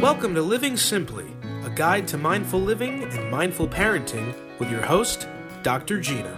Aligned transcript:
Welcome 0.00 0.32
to 0.36 0.42
Living 0.42 0.76
Simply, 0.76 1.26
a 1.64 1.70
guide 1.70 2.06
to 2.08 2.18
mindful 2.18 2.60
living 2.60 3.02
and 3.02 3.30
mindful 3.32 3.66
parenting 3.66 4.32
with 4.60 4.70
your 4.70 4.80
host, 4.80 5.26
Dr. 5.64 6.00
Gina. 6.00 6.36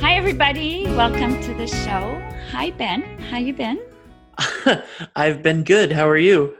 Hi 0.00 0.14
everybody, 0.14 0.84
welcome 0.84 1.38
to 1.42 1.52
the 1.52 1.66
show. 1.66 2.18
Hi 2.50 2.70
Ben, 2.70 3.02
how 3.18 3.36
you 3.36 3.52
been? 3.52 3.78
I've 5.14 5.42
been 5.42 5.62
good. 5.62 5.92
How 5.92 6.08
are 6.08 6.16
you? 6.16 6.56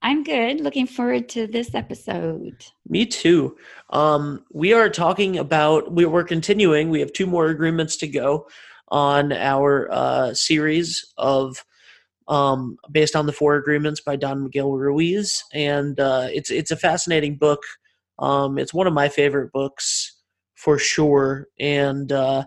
I'm 0.00 0.22
good. 0.22 0.60
Looking 0.60 0.86
forward 0.86 1.28
to 1.30 1.48
this 1.48 1.74
episode. 1.74 2.66
Me 2.88 3.04
too. 3.04 3.56
Um, 3.90 4.44
we 4.52 4.72
are 4.72 4.88
talking 4.88 5.38
about 5.38 5.90
we, 5.90 6.06
we're 6.06 6.22
continuing. 6.22 6.88
We 6.88 7.00
have 7.00 7.12
two 7.12 7.26
more 7.26 7.48
agreements 7.48 7.96
to 7.96 8.06
go 8.06 8.46
on 8.92 9.32
our 9.32 9.90
uh, 9.90 10.34
series 10.34 11.12
of 11.16 11.64
um, 12.28 12.76
based 12.90 13.16
on 13.16 13.26
the 13.26 13.32
four 13.32 13.56
agreements 13.56 14.00
by 14.00 14.16
Don 14.16 14.44
Miguel 14.44 14.72
Ruiz, 14.72 15.42
and 15.52 15.98
uh, 15.98 16.28
it's 16.30 16.50
it's 16.50 16.70
a 16.70 16.76
fascinating 16.76 17.36
book. 17.36 17.62
Um, 18.18 18.58
it's 18.58 18.74
one 18.74 18.86
of 18.86 18.92
my 18.92 19.08
favorite 19.08 19.50
books 19.50 20.20
for 20.54 20.78
sure, 20.78 21.48
and 21.58 22.12
uh, 22.12 22.44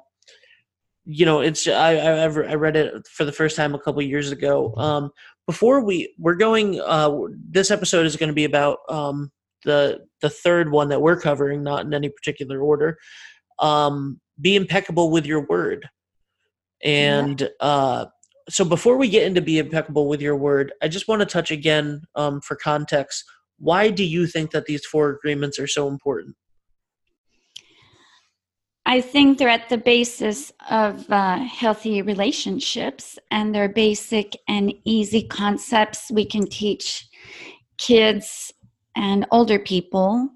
you 1.04 1.26
know, 1.26 1.42
it's 1.42 1.68
I, 1.68 1.96
I 1.96 2.24
I 2.24 2.28
read 2.28 2.76
it 2.76 3.08
for 3.08 3.26
the 3.26 3.32
first 3.34 3.56
time 3.56 3.74
a 3.76 3.80
couple 3.80 4.02
years 4.04 4.32
ago. 4.32 4.74
Um, 4.78 5.10
before 5.48 5.84
we 5.84 6.14
we're 6.20 6.36
going, 6.36 6.80
uh, 6.80 7.12
this 7.50 7.72
episode 7.72 8.06
is 8.06 8.16
going 8.16 8.30
to 8.30 8.34
be 8.34 8.46
about 8.46 8.80
um, 8.88 9.32
the 9.64 10.06
the 10.22 10.30
third 10.30 10.72
one 10.72 10.90
that 10.90 11.02
we're 11.02 11.20
covering, 11.20 11.64
not 11.64 11.86
in 11.86 11.94
any 11.94 12.10
particular 12.10 12.62
order. 12.62 12.98
Um, 13.58 14.22
be 14.40 14.56
impeccable 14.56 15.10
with 15.10 15.26
your 15.26 15.46
word. 15.48 15.90
And 16.84 17.50
uh, 17.60 18.06
so 18.50 18.66
before 18.66 18.98
we 18.98 19.10
get 19.10 19.26
into 19.26 19.42
be 19.42 19.60
impeccable 19.60 20.08
with 20.08 20.22
your 20.22 20.36
word, 20.36 20.74
I 20.82 20.88
just 20.88 21.08
want 21.08 21.22
to 21.22 21.26
touch 21.26 21.52
again 21.52 22.04
um, 22.16 22.42
for 22.42 22.56
context. 22.56 23.24
Why 23.58 23.90
do 23.90 24.04
you 24.04 24.28
think 24.28 24.52
that 24.52 24.66
these 24.66 24.86
four 24.86 25.10
agreements 25.10 25.60
are 25.60 25.68
so 25.68 25.88
important? 25.88 26.36
I 28.86 29.02
think 29.02 29.38
they're 29.38 29.50
at 29.50 29.70
the 29.70 29.80
basis 29.80 30.52
of 30.70 31.10
uh, 31.10 31.38
healthy 31.38 32.04
relationships, 32.04 33.18
and 33.32 33.54
they're 33.54 33.68
basic 33.70 34.38
and 34.48 34.74
easy 34.84 35.24
concepts 35.24 36.12
we 36.12 36.24
can 36.24 36.46
teach 36.46 37.08
kids 37.80 38.54
and 38.96 39.26
older 39.32 39.58
people. 39.58 40.30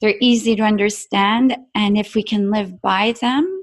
They're 0.00 0.14
easy 0.20 0.54
to 0.54 0.62
understand, 0.62 1.56
and 1.74 1.98
if 1.98 2.14
we 2.14 2.22
can 2.22 2.50
live 2.52 2.80
by 2.80 3.14
them, 3.20 3.59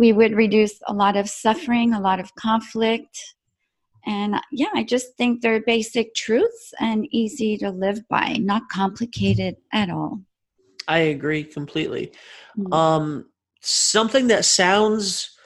we 0.00 0.14
would 0.14 0.34
reduce 0.34 0.80
a 0.86 0.94
lot 0.94 1.14
of 1.14 1.28
suffering, 1.28 1.92
a 1.92 2.00
lot 2.00 2.20
of 2.20 2.34
conflict. 2.34 3.34
And 4.06 4.34
yeah, 4.50 4.70
I 4.74 4.82
just 4.82 5.14
think 5.18 5.42
they're 5.42 5.60
basic 5.60 6.14
truths 6.14 6.72
and 6.80 7.06
easy 7.10 7.58
to 7.58 7.70
live 7.70 8.08
by, 8.08 8.38
not 8.40 8.62
complicated 8.72 9.56
at 9.74 9.90
all. 9.90 10.22
I 10.88 11.00
agree 11.00 11.44
completely. 11.44 12.12
Mm-hmm. 12.58 12.72
Um, 12.72 13.26
something 13.60 14.28
that 14.28 14.46
sounds 14.46 15.36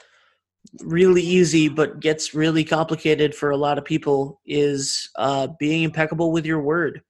really 0.83 1.21
easy 1.21 1.67
but 1.67 1.99
gets 1.99 2.33
really 2.33 2.63
complicated 2.63 3.35
for 3.35 3.49
a 3.49 3.57
lot 3.57 3.77
of 3.77 3.83
people 3.83 4.39
is 4.45 5.09
uh, 5.17 5.47
being 5.59 5.83
impeccable 5.83 6.31
with 6.31 6.45
your 6.45 6.61
word. 6.61 7.01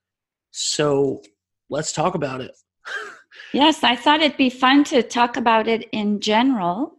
So 0.50 1.22
let's 1.70 1.92
talk 1.92 2.16
about 2.16 2.42
it. 2.42 2.58
yes, 3.54 3.84
I 3.84 3.96
thought 3.96 4.22
it'd 4.22 4.36
be 4.36 4.50
fun 4.50 4.84
to 4.86 5.04
talk 5.04 5.38
about 5.38 5.68
it 5.68 5.88
in 5.92 6.20
general 6.20 6.96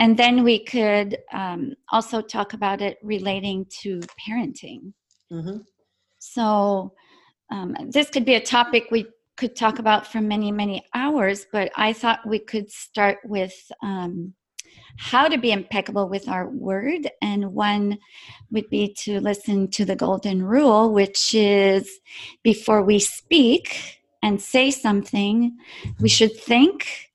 and 0.00 0.16
then 0.16 0.42
we 0.44 0.64
could 0.64 1.18
um, 1.30 1.74
also 1.92 2.22
talk 2.22 2.54
about 2.54 2.80
it 2.80 2.96
relating 3.02 3.66
to 3.82 4.00
parenting. 4.26 4.94
Mm-hmm. 5.30 5.58
So, 6.18 6.94
um, 7.50 7.76
this 7.90 8.08
could 8.08 8.24
be 8.24 8.34
a 8.34 8.40
topic 8.40 8.86
we 8.90 9.06
could 9.36 9.54
talk 9.54 9.78
about 9.78 10.06
for 10.06 10.22
many, 10.22 10.52
many 10.52 10.86
hours, 10.94 11.46
but 11.52 11.70
I 11.76 11.92
thought 11.92 12.26
we 12.26 12.38
could 12.38 12.70
start 12.70 13.18
with 13.24 13.52
um, 13.82 14.32
how 14.96 15.28
to 15.28 15.36
be 15.36 15.52
impeccable 15.52 16.08
with 16.08 16.28
our 16.28 16.48
word. 16.48 17.10
And 17.20 17.52
one 17.52 17.98
would 18.50 18.70
be 18.70 18.94
to 19.00 19.20
listen 19.20 19.68
to 19.72 19.84
the 19.84 19.96
golden 19.96 20.42
rule, 20.42 20.94
which 20.94 21.34
is 21.34 21.90
before 22.42 22.82
we 22.82 23.00
speak 23.00 24.00
and 24.22 24.40
say 24.40 24.70
something, 24.70 25.58
we 26.00 26.08
should 26.08 26.34
think. 26.34 27.10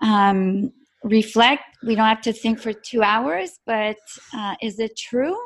Um, 0.00 0.72
reflect. 1.06 1.62
We 1.84 1.94
don't 1.94 2.06
have 2.06 2.22
to 2.22 2.32
think 2.32 2.60
for 2.60 2.72
two 2.72 3.02
hours, 3.02 3.60
but 3.64 3.96
uh, 4.34 4.54
is 4.62 4.78
it 4.78 4.96
true? 4.96 5.36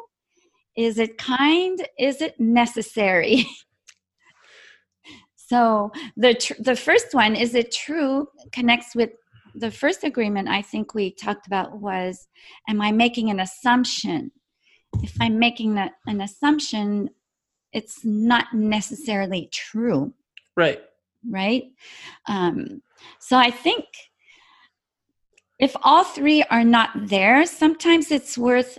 Is 0.77 0.99
it 0.99 1.19
kind? 1.19 1.87
Is 1.99 2.21
it 2.21 2.39
necessary? 2.41 3.47
so 5.37 5.93
the 6.17 6.35
tr- 6.35 6.55
the 6.61 6.77
first 6.77 7.13
one 7.13 7.37
is 7.37 7.55
it 7.55 7.73
true 7.73 8.29
connects 8.53 8.95
with 8.95 9.11
the 9.55 9.71
first 9.71 10.05
agreement 10.05 10.49
I 10.49 10.63
think 10.63 10.95
we 10.95 11.13
talked 11.13 11.47
about 11.47 11.81
was 11.81 12.29
am 12.69 12.81
I 12.81 12.93
making 12.93 13.31
an 13.31 13.41
assumption? 13.41 14.31
If 15.03 15.15
I'm 15.21 15.39
making 15.39 15.77
a, 15.77 15.91
an 16.07 16.21
assumption, 16.21 17.11
it's 17.73 18.05
not 18.05 18.47
necessarily 18.55 19.49
true. 19.53 20.13
Right. 20.57 20.81
Right. 21.29 21.65
Um, 22.27 22.83
so 23.19 23.37
I 23.37 23.51
think 23.51 23.85
if 25.61 25.77
all 25.83 26.05
three 26.05 26.43
are 26.45 26.65
not 26.65 26.91
there, 26.95 27.45
sometimes 27.45 28.11
it's 28.11 28.39
worth 28.39 28.79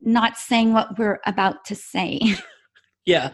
not 0.00 0.36
saying 0.36 0.72
what 0.72 0.96
we're 0.96 1.20
about 1.26 1.64
to 1.66 1.74
say. 1.74 2.20
yeah, 3.06 3.32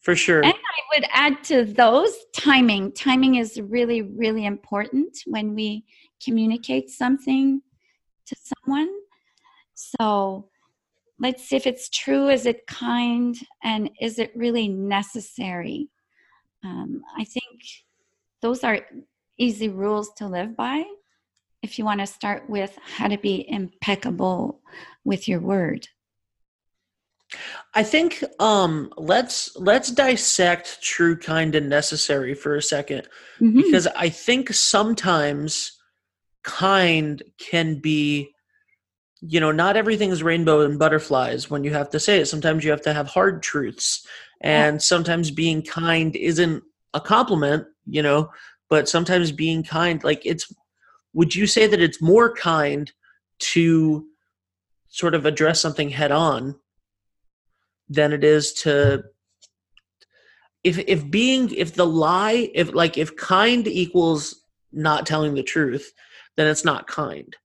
for 0.00 0.16
sure. 0.16 0.42
And 0.42 0.54
I 0.54 0.96
would 0.96 1.06
add 1.12 1.44
to 1.44 1.64
those 1.66 2.14
timing. 2.34 2.92
Timing 2.92 3.34
is 3.34 3.60
really, 3.60 4.00
really 4.00 4.46
important 4.46 5.18
when 5.26 5.54
we 5.54 5.84
communicate 6.24 6.88
something 6.88 7.60
to 8.26 8.36
someone. 8.64 8.90
So 9.74 10.48
let's 11.18 11.46
see 11.46 11.56
if 11.56 11.66
it's 11.66 11.90
true. 11.90 12.30
Is 12.30 12.46
it 12.46 12.66
kind? 12.66 13.36
And 13.62 13.90
is 14.00 14.18
it 14.18 14.32
really 14.34 14.68
necessary? 14.68 15.90
Um, 16.64 17.02
I 17.18 17.24
think 17.24 17.60
those 18.40 18.64
are 18.64 18.80
easy 19.38 19.68
rules 19.68 20.12
to 20.16 20.26
live 20.26 20.56
by 20.56 20.84
if 21.62 21.78
you 21.78 21.84
want 21.84 22.00
to 22.00 22.06
start 22.06 22.48
with 22.48 22.76
how 22.82 23.08
to 23.08 23.18
be 23.18 23.46
impeccable 23.48 24.60
with 25.04 25.28
your 25.28 25.40
word 25.40 25.88
i 27.74 27.82
think 27.82 28.22
um 28.38 28.92
let's 28.96 29.56
let's 29.56 29.90
dissect 29.90 30.82
true 30.82 31.16
kind 31.16 31.54
and 31.54 31.68
necessary 31.68 32.34
for 32.34 32.56
a 32.56 32.60
2nd 32.60 33.06
mm-hmm. 33.40 33.56
because 33.56 33.86
i 33.96 34.08
think 34.08 34.52
sometimes 34.52 35.78
kind 36.42 37.22
can 37.38 37.76
be 37.76 38.34
you 39.20 39.38
know 39.38 39.52
not 39.52 39.76
everything 39.76 40.10
is 40.10 40.22
rainbow 40.22 40.60
and 40.62 40.78
butterflies 40.78 41.48
when 41.48 41.64
you 41.64 41.72
have 41.72 41.88
to 41.88 42.00
say 42.00 42.18
it 42.18 42.26
sometimes 42.26 42.64
you 42.64 42.70
have 42.70 42.82
to 42.82 42.92
have 42.92 43.06
hard 43.06 43.42
truths 43.42 44.06
and 44.40 44.74
yeah. 44.74 44.78
sometimes 44.78 45.30
being 45.30 45.62
kind 45.62 46.16
isn't 46.16 46.62
a 46.92 47.00
compliment 47.00 47.64
you 47.86 48.02
know 48.02 48.28
but 48.68 48.88
sometimes 48.88 49.30
being 49.30 49.62
kind 49.62 50.02
like 50.02 50.20
it's 50.24 50.52
would 51.14 51.34
you 51.34 51.46
say 51.46 51.66
that 51.66 51.80
it's 51.80 52.00
more 52.00 52.34
kind 52.34 52.92
to 53.38 54.06
sort 54.88 55.14
of 55.14 55.26
address 55.26 55.60
something 55.60 55.90
head 55.90 56.12
on 56.12 56.54
than 57.88 58.12
it 58.12 58.24
is 58.24 58.52
to 58.52 59.02
if 60.64 60.78
if 60.78 61.10
being 61.10 61.52
if 61.54 61.74
the 61.74 61.86
lie 61.86 62.50
if 62.54 62.72
like 62.74 62.96
if 62.96 63.16
kind 63.16 63.66
equals 63.66 64.44
not 64.72 65.06
telling 65.06 65.34
the 65.34 65.42
truth 65.42 65.92
then 66.36 66.46
it's 66.46 66.64
not 66.64 66.86
kind? 66.86 67.36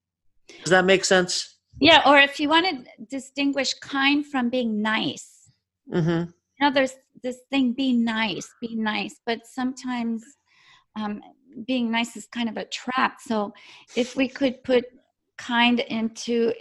Does 0.64 0.70
that 0.70 0.86
make 0.86 1.04
sense? 1.04 1.58
Yeah 1.82 2.02
or 2.06 2.20
if 2.20 2.40
you 2.40 2.50
want 2.50 2.68
to 2.68 3.06
distinguish 3.10 3.74
kind 3.76 4.26
from 4.26 4.50
being 4.50 4.82
nice. 4.82 5.34
Mm-hmm. 5.94 6.30
you 6.30 6.60
know 6.60 6.72
there's 6.72 6.96
this 7.24 7.38
thing 7.50 7.72
be 7.72 7.94
nice 7.94 8.50
be 8.60 8.76
nice 8.76 9.22
but 9.26 9.48
sometimes 9.48 10.22
um, 11.00 11.22
being 11.66 11.92
nice 11.92 12.16
is 12.16 12.28
kind 12.28 12.50
of 12.50 12.58
a 12.58 12.66
trap. 12.66 13.20
So 13.22 13.54
if 13.96 14.16
we 14.16 14.28
could 14.28 14.64
put 14.64 14.86
kind 15.38 15.80
into 15.80 16.54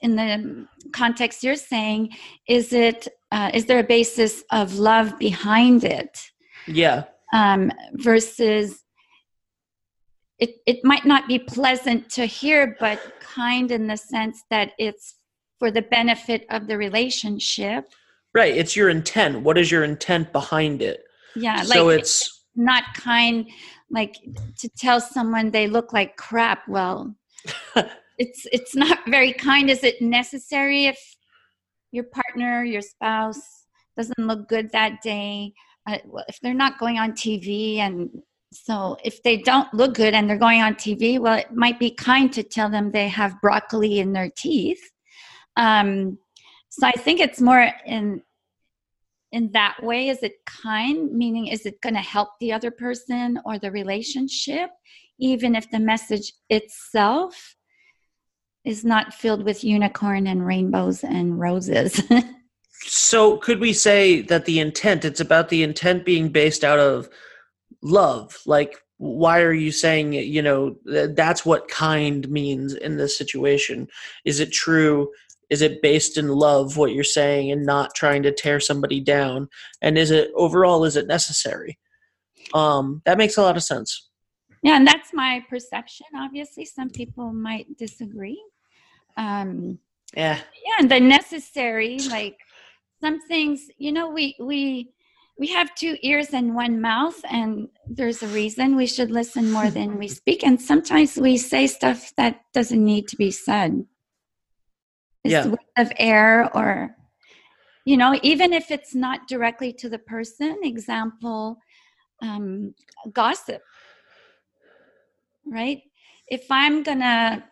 in 0.00 0.14
the 0.14 0.66
context 0.92 1.42
you're 1.42 1.56
saying, 1.56 2.10
is 2.48 2.72
it 2.72 3.08
uh, 3.32 3.50
is 3.52 3.66
there 3.66 3.78
a 3.78 3.84
basis 3.84 4.44
of 4.50 4.78
love 4.78 5.18
behind 5.18 5.84
it? 5.84 6.30
Yeah. 6.66 7.04
Um, 7.32 7.72
versus 7.94 8.84
it, 10.38 10.56
it 10.66 10.84
might 10.84 11.04
not 11.04 11.26
be 11.26 11.38
pleasant 11.38 12.08
to 12.10 12.26
hear, 12.26 12.76
but 12.78 13.00
kind 13.20 13.70
in 13.70 13.86
the 13.88 13.96
sense 13.96 14.44
that 14.50 14.72
it's 14.78 15.16
for 15.58 15.70
the 15.70 15.82
benefit 15.82 16.46
of 16.50 16.68
the 16.68 16.78
relationship. 16.78 17.92
Right. 18.32 18.56
It's 18.56 18.76
your 18.76 18.88
intent. 18.88 19.42
What 19.42 19.58
is 19.58 19.70
your 19.70 19.82
intent 19.82 20.32
behind 20.32 20.80
it? 20.80 21.02
Yeah. 21.34 21.62
So 21.62 21.86
like, 21.86 22.00
it's 22.00 22.37
not 22.58 22.84
kind 22.94 23.48
like 23.90 24.16
to 24.58 24.68
tell 24.68 25.00
someone 25.00 25.50
they 25.50 25.66
look 25.66 25.92
like 25.92 26.16
crap 26.16 26.66
well 26.68 27.14
it's 28.18 28.46
it's 28.52 28.74
not 28.74 28.98
very 29.06 29.32
kind. 29.32 29.70
Is 29.70 29.84
it 29.84 30.02
necessary 30.02 30.86
if 30.86 30.98
your 31.92 32.04
partner 32.04 32.64
your 32.64 32.82
spouse 32.82 33.40
doesn't 33.96 34.26
look 34.26 34.48
good 34.48 34.70
that 34.72 35.00
day? 35.02 35.52
Uh, 35.86 35.98
if 36.28 36.38
they're 36.42 36.52
not 36.52 36.78
going 36.78 36.98
on 36.98 37.12
tv 37.12 37.78
and 37.78 38.10
so 38.52 38.96
if 39.04 39.22
they 39.22 39.38
don't 39.38 39.72
look 39.72 39.94
good 39.94 40.12
and 40.12 40.28
they're 40.28 40.36
going 40.36 40.60
on 40.60 40.74
tv 40.74 41.18
well 41.18 41.38
it 41.38 41.50
might 41.52 41.78
be 41.78 41.90
kind 41.90 42.30
to 42.30 42.42
tell 42.42 42.68
them 42.68 42.90
they 42.90 43.08
have 43.08 43.40
broccoli 43.40 44.00
in 44.00 44.12
their 44.12 44.30
teeth. 44.36 44.80
Um, 45.56 46.18
so 46.68 46.86
i 46.86 46.92
think 46.92 47.18
it's 47.20 47.40
more 47.40 47.70
in 47.86 48.22
in 49.32 49.52
that 49.52 49.76
way 49.82 50.08
is 50.08 50.22
it 50.22 50.44
kind? 50.46 51.12
Meaning 51.12 51.48
is 51.48 51.66
it 51.66 51.80
going 51.80 51.94
to 51.94 52.00
help 52.00 52.30
the 52.40 52.52
other 52.52 52.70
person 52.70 53.38
or 53.44 53.58
the 53.58 53.70
relationship 53.70 54.70
even 55.18 55.54
if 55.54 55.70
the 55.70 55.80
message 55.80 56.32
itself 56.48 57.56
is 58.64 58.84
not 58.84 59.14
filled 59.14 59.44
with 59.44 59.64
unicorn 59.64 60.26
and 60.26 60.46
rainbows 60.46 61.02
and 61.02 61.38
roses. 61.38 62.02
so 62.82 63.36
could 63.38 63.60
we 63.60 63.72
say 63.72 64.20
that 64.22 64.44
the 64.44 64.60
intent 64.60 65.04
it's 65.04 65.20
about 65.20 65.48
the 65.48 65.62
intent 65.62 66.04
being 66.04 66.28
based 66.28 66.64
out 66.64 66.78
of 66.78 67.08
love? 67.82 68.38
Like 68.46 68.76
why 68.98 69.40
are 69.42 69.52
you 69.52 69.70
saying 69.70 70.12
you 70.12 70.42
know 70.42 70.76
that's 70.84 71.46
what 71.46 71.68
kind 71.68 72.28
means 72.28 72.74
in 72.74 72.96
this 72.96 73.16
situation? 73.16 73.88
Is 74.24 74.40
it 74.40 74.52
true 74.52 75.10
is 75.50 75.62
it 75.62 75.82
based 75.82 76.18
in 76.18 76.28
love 76.28 76.76
what 76.76 76.92
you're 76.92 77.04
saying 77.04 77.50
and 77.50 77.64
not 77.64 77.94
trying 77.94 78.22
to 78.22 78.32
tear 78.32 78.60
somebody 78.60 79.00
down? 79.00 79.48
And 79.82 79.96
is 79.96 80.10
it 80.10 80.30
overall 80.34 80.84
is 80.84 80.96
it 80.96 81.06
necessary? 81.06 81.78
Um 82.54 83.02
that 83.04 83.18
makes 83.18 83.36
a 83.36 83.42
lot 83.42 83.56
of 83.56 83.62
sense. 83.62 84.08
Yeah 84.62 84.76
and 84.76 84.86
that's 84.86 85.12
my 85.12 85.42
perception 85.48 86.06
obviously. 86.14 86.64
Some 86.64 86.90
people 86.90 87.32
might 87.32 87.76
disagree. 87.76 88.42
Um 89.16 89.78
yeah. 90.14 90.38
yeah 90.38 90.76
and 90.78 90.90
the 90.90 91.00
necessary 91.00 91.98
like 92.10 92.38
some 93.00 93.20
things 93.20 93.68
you 93.76 93.92
know 93.92 94.08
we 94.10 94.34
we 94.40 94.90
we 95.38 95.46
have 95.48 95.74
two 95.74 95.96
ears 96.02 96.30
and 96.32 96.54
one 96.54 96.80
mouth 96.80 97.20
and 97.30 97.68
there's 97.86 98.22
a 98.22 98.28
reason 98.28 98.74
we 98.74 98.86
should 98.86 99.10
listen 99.10 99.52
more 99.52 99.70
than 99.70 99.96
we 99.96 100.08
speak. 100.20 100.44
And 100.44 100.60
sometimes 100.60 101.16
we 101.16 101.36
say 101.36 101.66
stuff 101.68 102.12
that 102.16 102.40
doesn't 102.52 102.84
need 102.84 103.06
to 103.08 103.16
be 103.16 103.30
said 103.30 103.84
yeah. 105.24 105.54
of 105.76 105.92
air 105.98 106.54
or 106.56 106.96
you 107.84 107.96
know 107.96 108.18
even 108.22 108.52
if 108.52 108.70
it's 108.70 108.94
not 108.94 109.26
directly 109.28 109.72
to 109.72 109.88
the 109.88 109.98
person 109.98 110.58
example 110.62 111.58
um, 112.22 112.74
gossip 113.12 113.62
right 115.46 115.80
if 116.28 116.44
i'm 116.50 116.82
gonna 116.82 117.44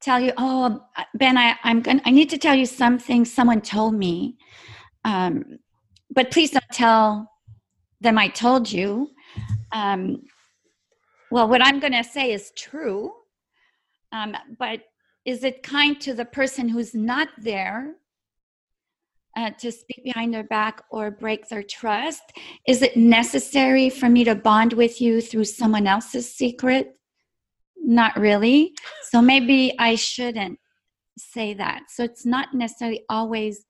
tell 0.00 0.20
you 0.20 0.32
oh 0.38 0.80
ben 1.14 1.36
I, 1.36 1.56
i'm 1.64 1.80
gonna 1.80 2.00
i 2.04 2.10
need 2.10 2.30
to 2.30 2.38
tell 2.38 2.54
you 2.54 2.66
something 2.66 3.24
someone 3.24 3.60
told 3.60 3.94
me 3.94 4.36
um, 5.04 5.58
but 6.10 6.30
please 6.30 6.50
don't 6.50 6.64
tell 6.72 7.30
them 8.00 8.18
i 8.18 8.28
told 8.28 8.70
you 8.70 9.10
um, 9.72 10.22
well 11.30 11.48
what 11.48 11.64
i'm 11.66 11.80
gonna 11.80 12.04
say 12.04 12.32
is 12.32 12.52
true 12.56 13.12
um, 14.12 14.34
but 14.58 14.80
is 15.28 15.44
it 15.44 15.62
kind 15.62 16.00
to 16.00 16.14
the 16.14 16.24
person 16.24 16.70
who's 16.70 16.94
not 16.94 17.28
there 17.36 17.96
uh, 19.36 19.50
to 19.58 19.70
speak 19.70 20.02
behind 20.02 20.32
their 20.32 20.42
back 20.44 20.82
or 20.90 21.10
break 21.10 21.46
their 21.50 21.62
trust? 21.62 22.22
Is 22.66 22.80
it 22.80 22.96
necessary 22.96 23.90
for 23.90 24.08
me 24.08 24.24
to 24.24 24.34
bond 24.34 24.72
with 24.72 25.02
you 25.02 25.20
through 25.20 25.44
someone 25.44 25.86
else's 25.86 26.34
secret? 26.34 26.96
Not 27.76 28.16
really. 28.16 28.72
So 29.10 29.20
maybe 29.20 29.74
I 29.78 29.96
shouldn't 29.96 30.58
say 31.18 31.52
that. 31.52 31.82
So 31.90 32.04
it's 32.04 32.24
not 32.24 32.54
necessarily 32.54 33.02
always 33.10 33.66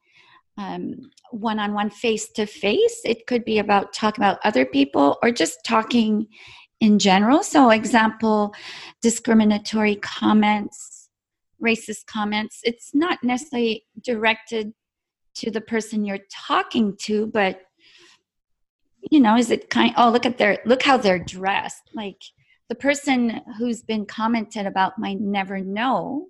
one 1.30 1.58
on 1.58 1.74
one, 1.74 1.90
face 1.90 2.28
to 2.36 2.46
face. 2.46 3.00
It 3.04 3.26
could 3.26 3.44
be 3.44 3.58
about 3.58 3.92
talking 3.92 4.22
about 4.22 4.38
other 4.44 4.64
people 4.64 5.18
or 5.24 5.32
just 5.32 5.58
talking 5.64 6.28
in 6.80 7.00
general. 7.00 7.42
So, 7.42 7.70
example, 7.70 8.54
discriminatory 9.02 9.96
comments, 9.96 10.97
racist 11.62 12.06
comments. 12.06 12.60
It's 12.64 12.94
not 12.94 13.22
necessarily 13.22 13.84
directed 14.02 14.72
to 15.38 15.50
the 15.50 15.60
person 15.60 16.04
you're 16.04 16.18
talking 16.32 16.96
to 16.96 17.26
but 17.26 17.60
you 19.10 19.20
know 19.20 19.36
is 19.36 19.50
it 19.52 19.70
kind 19.70 19.94
oh 19.96 20.10
look 20.10 20.26
at 20.26 20.36
their 20.36 20.58
look 20.66 20.82
how 20.82 20.96
they're 20.96 21.18
dressed. 21.18 21.90
Like 21.94 22.20
the 22.68 22.74
person 22.74 23.40
who's 23.56 23.82
been 23.82 24.04
commented 24.04 24.66
about 24.66 24.98
might 24.98 25.20
never 25.20 25.60
know. 25.60 26.26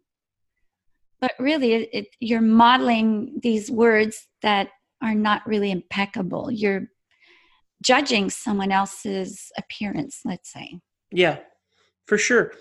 But 1.21 1.33
really 1.41 1.73
it, 1.73 1.89
it, 1.93 2.07
you're 2.21 2.41
modeling 2.41 3.41
these 3.43 3.71
words 3.71 4.29
that 4.43 4.69
are 5.03 5.15
not 5.15 5.45
really 5.47 5.73
impeccable. 5.73 6.51
You're 6.53 6.89
judging 7.83 8.31
someone 8.31 8.73
else's 8.73 9.51
appearance 9.57 10.21
let's 10.25 10.53
say. 10.53 10.81
Yeah 11.11 11.39
for 12.07 12.19
sure. 12.19 12.53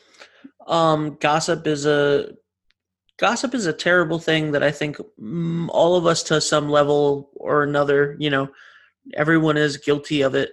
Um 0.65 1.17
gossip 1.19 1.67
is 1.67 1.85
a 1.85 2.29
gossip 3.17 3.53
is 3.53 3.65
a 3.65 3.73
terrible 3.73 4.19
thing 4.19 4.51
that 4.51 4.63
I 4.63 4.71
think 4.71 4.97
mm, 5.19 5.67
all 5.69 5.95
of 5.95 6.05
us 6.05 6.23
to 6.23 6.39
some 6.39 6.69
level 6.69 7.31
or 7.35 7.63
another, 7.63 8.15
you 8.19 8.29
know, 8.29 8.49
everyone 9.13 9.57
is 9.57 9.77
guilty 9.77 10.21
of 10.21 10.35
it 10.35 10.51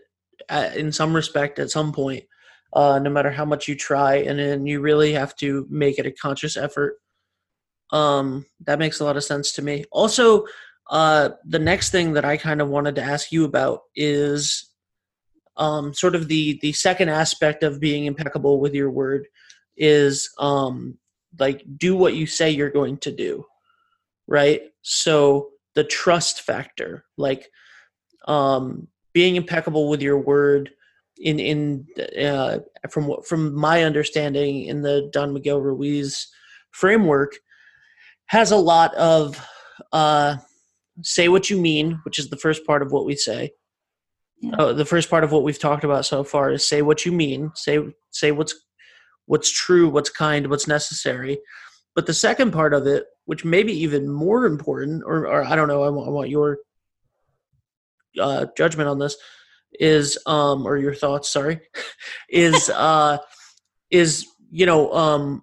at, 0.48 0.76
in 0.76 0.92
some 0.92 1.14
respect 1.14 1.58
at 1.58 1.70
some 1.70 1.92
point, 1.92 2.24
uh, 2.72 2.98
no 2.98 3.10
matter 3.10 3.30
how 3.30 3.44
much 3.44 3.68
you 3.68 3.74
try. 3.74 4.16
And 4.16 4.38
then 4.38 4.66
you 4.66 4.80
really 4.80 5.12
have 5.12 5.36
to 5.36 5.66
make 5.70 5.98
it 5.98 6.06
a 6.06 6.12
conscious 6.12 6.56
effort. 6.56 6.98
Um, 7.90 8.46
that 8.66 8.78
makes 8.78 9.00
a 9.00 9.04
lot 9.04 9.16
of 9.16 9.24
sense 9.24 9.52
to 9.52 9.62
me. 9.62 9.84
Also, 9.92 10.46
uh, 10.90 11.30
the 11.44 11.58
next 11.58 11.90
thing 11.90 12.14
that 12.14 12.24
I 12.24 12.36
kind 12.36 12.60
of 12.60 12.68
wanted 12.68 12.94
to 12.96 13.02
ask 13.02 13.30
you 13.30 13.44
about 13.44 13.80
is 13.94 14.70
um, 15.56 15.94
sort 15.94 16.14
of 16.14 16.28
the 16.28 16.58
the 16.62 16.72
second 16.72 17.08
aspect 17.10 17.62
of 17.62 17.80
being 17.80 18.06
impeccable 18.06 18.60
with 18.60 18.74
your 18.74 18.90
word 18.90 19.28
is 19.76 20.30
um, 20.38 20.98
like 21.38 21.64
do 21.76 21.96
what 21.96 22.14
you 22.14 22.26
say 22.26 22.50
you're 22.50 22.70
going 22.70 22.96
to 22.96 23.12
do 23.12 23.44
right 24.26 24.62
so 24.82 25.50
the 25.74 25.84
trust 25.84 26.42
factor 26.42 27.04
like 27.16 27.48
um 28.26 28.88
being 29.12 29.36
impeccable 29.36 29.88
with 29.88 30.02
your 30.02 30.18
word 30.18 30.70
in 31.18 31.38
in 31.38 31.86
uh, 32.20 32.58
from 32.90 33.06
what 33.06 33.26
from 33.26 33.54
my 33.54 33.84
understanding 33.84 34.64
in 34.64 34.82
the 34.82 35.08
Don 35.12 35.32
Miguel 35.32 35.60
Ruiz 35.60 36.28
framework 36.72 37.36
has 38.26 38.50
a 38.50 38.56
lot 38.56 38.94
of 38.94 39.44
uh, 39.92 40.36
say 41.02 41.28
what 41.28 41.50
you 41.50 41.60
mean, 41.60 42.00
which 42.04 42.18
is 42.18 42.28
the 42.28 42.36
first 42.36 42.66
part 42.66 42.82
of 42.82 42.92
what 42.92 43.06
we 43.06 43.14
say. 43.14 43.52
Yeah. 44.40 44.56
Uh, 44.56 44.72
the 44.72 44.84
first 44.84 45.08
part 45.08 45.24
of 45.24 45.32
what 45.32 45.44
we've 45.44 45.58
talked 45.58 45.84
about 45.84 46.04
so 46.04 46.24
far 46.24 46.50
is 46.50 46.66
say 46.66 46.82
what 46.82 47.06
you 47.06 47.12
mean. 47.12 47.52
Say 47.54 47.78
say 48.10 48.32
what's 48.32 48.54
what's 49.26 49.50
true, 49.50 49.88
what's 49.88 50.10
kind, 50.10 50.48
what's 50.48 50.68
necessary. 50.68 51.38
But 51.94 52.06
the 52.06 52.14
second 52.14 52.52
part 52.52 52.74
of 52.74 52.86
it, 52.86 53.04
which 53.24 53.44
may 53.44 53.62
be 53.62 53.72
even 53.82 54.10
more 54.10 54.46
important, 54.46 55.02
or, 55.06 55.26
or 55.26 55.44
I 55.44 55.56
don't 55.56 55.68
know, 55.68 55.82
I 55.82 55.90
want, 55.90 56.08
I 56.08 56.10
want 56.10 56.28
your 56.28 56.58
uh, 58.20 58.46
judgment 58.56 58.88
on 58.88 58.98
this, 58.98 59.16
is 59.80 60.18
um, 60.26 60.66
or 60.66 60.76
your 60.76 60.94
thoughts, 60.94 61.28
sorry, 61.28 61.60
is 62.28 62.70
uh, 62.74 63.18
is 63.90 64.26
you 64.50 64.66
know 64.66 64.92
um, 64.92 65.42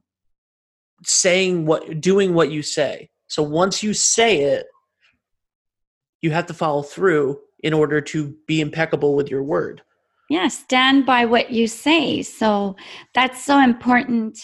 saying 1.04 1.66
what, 1.66 2.02
doing 2.02 2.34
what 2.34 2.52
you 2.52 2.62
say. 2.62 3.10
So 3.28 3.44
once 3.44 3.82
you 3.82 3.94
say 3.94 4.42
it, 4.42 4.66
you 6.22 6.32
have 6.32 6.48
to 6.48 6.54
follow 6.54 6.82
through 6.82 7.40
in 7.64 7.74
order 7.74 8.02
to 8.02 8.36
be 8.46 8.60
impeccable 8.60 9.16
with 9.16 9.30
your 9.30 9.44
word 9.44 9.82
yeah 10.32 10.48
stand 10.48 11.06
by 11.06 11.26
what 11.26 11.52
you 11.52 11.68
say. 11.68 12.22
So 12.22 12.78
that's 13.14 13.44
so 13.44 13.60
important 13.60 14.40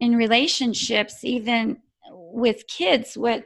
in 0.00 0.16
relationships 0.16 1.22
even 1.22 1.78
with 2.10 2.66
kids 2.66 3.16
what 3.16 3.44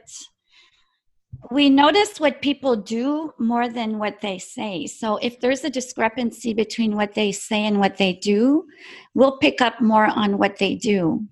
we 1.51 1.69
notice 1.69 2.19
what 2.19 2.41
people 2.41 2.75
do 2.75 3.31
more 3.37 3.69
than 3.69 3.99
what 3.99 4.21
they 4.21 4.39
say. 4.39 4.87
So 4.87 5.17
if 5.17 5.39
there's 5.39 5.63
a 5.63 5.69
discrepancy 5.69 6.51
between 6.55 6.95
what 6.95 7.13
they 7.13 7.31
say 7.31 7.63
and 7.67 7.79
what 7.79 7.97
they 7.97 8.13
do 8.13 8.65
we'll 9.13 9.37
pick 9.37 9.61
up 9.61 9.79
more 9.79 10.07
on 10.07 10.39
what 10.39 10.57
they 10.57 10.73
do. 10.73 11.27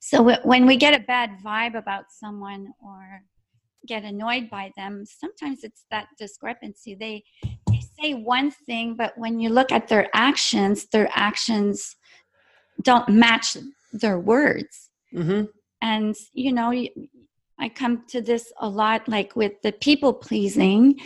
So 0.00 0.36
when 0.44 0.66
we 0.66 0.76
get 0.76 0.94
a 0.94 1.02
bad 1.02 1.30
vibe 1.42 1.76
about 1.78 2.04
someone 2.10 2.74
or 2.78 3.22
get 3.86 4.04
annoyed 4.04 4.50
by 4.50 4.70
them 4.76 5.04
sometimes 5.06 5.64
it's 5.64 5.86
that 5.90 6.08
discrepancy. 6.18 6.94
They 6.94 7.24
say 8.04 8.14
one 8.14 8.50
thing 8.50 8.94
but 8.96 9.16
when 9.16 9.40
you 9.40 9.48
look 9.48 9.72
at 9.72 9.88
their 9.88 10.08
actions 10.14 10.86
their 10.86 11.08
actions 11.14 11.96
don't 12.82 13.08
match 13.08 13.56
their 13.92 14.18
words. 14.18 14.90
Mm-hmm. 15.14 15.44
and 15.80 16.16
you 16.32 16.52
know 16.52 16.70
i 17.60 17.68
come 17.68 18.02
to 18.08 18.20
this 18.20 18.52
a 18.58 18.68
lot 18.68 19.08
like 19.08 19.36
with 19.36 19.52
the 19.62 19.70
people 19.70 20.12
pleasing. 20.12 20.98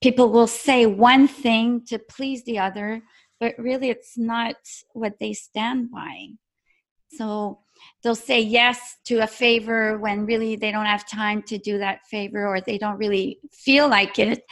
People 0.00 0.30
will 0.30 0.46
say 0.46 0.86
one 0.86 1.26
thing 1.26 1.84
to 1.88 1.98
please 1.98 2.44
the 2.44 2.58
other 2.58 3.02
but 3.40 3.54
really 3.58 3.90
it's 3.90 4.16
not 4.16 4.56
what 4.92 5.18
they 5.20 5.32
stand 5.34 5.90
by. 5.90 6.28
So 7.18 7.60
they'll 8.02 8.14
say 8.14 8.40
yes 8.40 8.96
to 9.06 9.18
a 9.18 9.26
favor 9.26 9.98
when 9.98 10.26
really 10.26 10.56
they 10.56 10.70
don't 10.70 10.86
have 10.86 11.08
time 11.08 11.42
to 11.42 11.58
do 11.58 11.78
that 11.78 12.06
favor 12.06 12.46
or 12.46 12.60
they 12.60 12.78
don't 12.78 12.98
really 12.98 13.38
feel 13.52 13.88
like 13.88 14.18
it. 14.18 14.42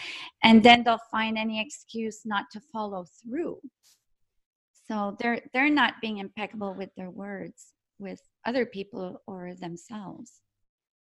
And 0.43 0.63
then 0.63 0.83
they'll 0.85 0.99
find 1.11 1.39
any 1.39 1.61
excuse 1.61 2.21
not 2.25 2.47
to 2.53 2.61
follow 2.73 3.07
through. 3.23 3.61
So 4.87 5.17
they're 5.19 5.41
they're 5.53 5.71
not 5.71 5.95
being 6.03 6.19
impeccable 6.19 6.75
with 6.75 6.91
their 6.97 7.11
words 7.11 7.73
with 7.99 8.21
other 8.45 8.67
people 8.67 9.23
or 9.27 9.55
themselves. 9.55 10.41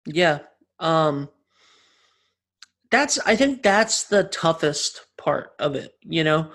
Yeah 0.07 0.41
um 0.81 1.29
that's 2.91 3.19
i 3.27 3.35
think 3.37 3.63
that's 3.63 4.05
the 4.05 4.25
toughest 4.25 5.07
part 5.17 5.53
of 5.59 5.75
it 5.75 5.93
you 6.03 6.25
know? 6.25 6.51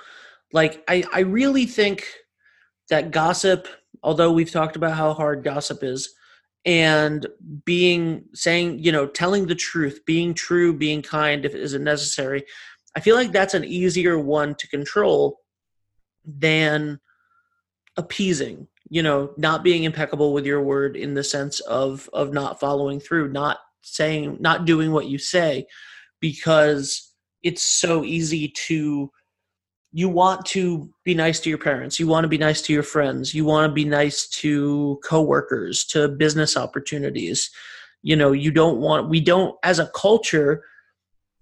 Like 0.51 0.83
i 0.87 1.03
i 1.13 1.19
really 1.21 1.65
think 1.65 2.07
that 2.89 3.11
gossip 3.11 3.67
although 4.03 4.31
we've 4.31 4.51
talked 4.51 4.75
about 4.75 4.95
how 4.95 5.13
hard 5.13 5.43
gossip 5.43 5.83
is 5.83 6.13
and 6.65 7.27
being 7.65 8.23
saying 8.33 8.79
you 8.79 8.91
know 8.91 9.07
telling 9.07 9.47
the 9.47 9.55
truth 9.55 9.99
being 10.05 10.33
true 10.33 10.73
being 10.73 11.01
kind 11.01 11.45
if 11.45 11.53
isn't 11.53 11.83
necessary 11.83 12.43
i 12.95 12.99
feel 12.99 13.15
like 13.15 13.31
that's 13.31 13.53
an 13.53 13.65
easier 13.65 14.17
one 14.17 14.55
to 14.55 14.67
control 14.67 15.39
than 16.25 16.99
appeasing 17.97 18.67
you 18.89 19.03
know 19.03 19.33
not 19.37 19.63
being 19.63 19.83
impeccable 19.83 20.33
with 20.33 20.45
your 20.45 20.61
word 20.61 20.95
in 20.95 21.13
the 21.13 21.23
sense 21.23 21.59
of 21.61 22.09
of 22.13 22.31
not 22.31 22.59
following 22.59 22.99
through 22.99 23.29
not 23.29 23.57
saying 23.81 24.37
not 24.39 24.65
doing 24.65 24.91
what 24.91 25.07
you 25.07 25.17
say 25.17 25.65
because 26.21 27.11
it's 27.43 27.61
so 27.61 28.05
easy 28.05 28.47
to 28.47 29.11
you 29.93 30.09
want 30.09 30.45
to 30.47 30.89
be 31.03 31.13
nice 31.13 31.39
to 31.41 31.49
your 31.49 31.59
parents. 31.59 31.99
You 31.99 32.07
want 32.07 32.23
to 32.23 32.27
be 32.27 32.37
nice 32.37 32.61
to 32.63 32.73
your 32.73 32.83
friends. 32.83 33.33
You 33.33 33.45
want 33.45 33.69
to 33.69 33.73
be 33.73 33.85
nice 33.85 34.27
to 34.27 34.99
coworkers 35.03 35.85
to 35.85 36.07
business 36.07 36.57
opportunities. 36.57 37.49
You 38.01 38.15
know 38.15 38.31
you 38.31 38.51
don't 38.51 38.79
want 38.79 39.09
we 39.09 39.21
don't 39.21 39.55
as 39.63 39.79
a 39.79 39.87
culture 39.95 40.63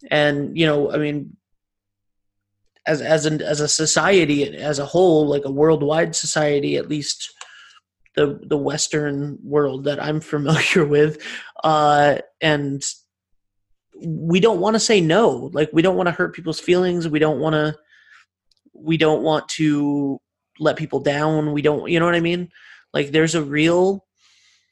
and 0.09 0.57
you 0.57 0.65
know 0.65 0.91
i 0.91 0.97
mean 0.97 1.35
as 2.87 3.01
as 3.01 3.25
an 3.25 3.41
as 3.41 3.59
a 3.59 3.67
society 3.67 4.55
as 4.57 4.79
a 4.79 4.85
whole 4.85 5.27
like 5.27 5.45
a 5.45 5.51
worldwide 5.51 6.15
society 6.15 6.77
at 6.77 6.89
least 6.89 7.31
the 8.15 8.39
the 8.43 8.57
western 8.57 9.37
world 9.43 9.83
that 9.83 10.01
i'm 10.01 10.19
familiar 10.33 10.85
with 10.85 11.21
uh 11.63 12.17
and 12.41 12.83
we 14.03 14.39
don't 14.39 14.59
want 14.59 14.75
to 14.75 14.79
say 14.79 14.99
no. 14.99 15.49
Like 15.53 15.69
we 15.73 15.81
don't 15.81 15.95
want 15.95 16.07
to 16.07 16.13
hurt 16.13 16.33
people's 16.33 16.59
feelings. 16.59 17.07
We 17.07 17.19
don't 17.19 17.39
want 17.39 17.53
to 17.53 17.75
we 18.73 18.97
don't 18.97 19.23
want 19.23 19.47
to 19.49 20.19
let 20.59 20.77
people 20.77 20.99
down. 20.99 21.51
We 21.53 21.61
don't 21.61 21.89
you 21.89 21.99
know 21.99 22.05
what 22.05 22.15
i 22.15 22.19
mean? 22.19 22.49
Like 22.93 23.11
there's 23.11 23.35
a 23.35 23.43
real 23.43 24.05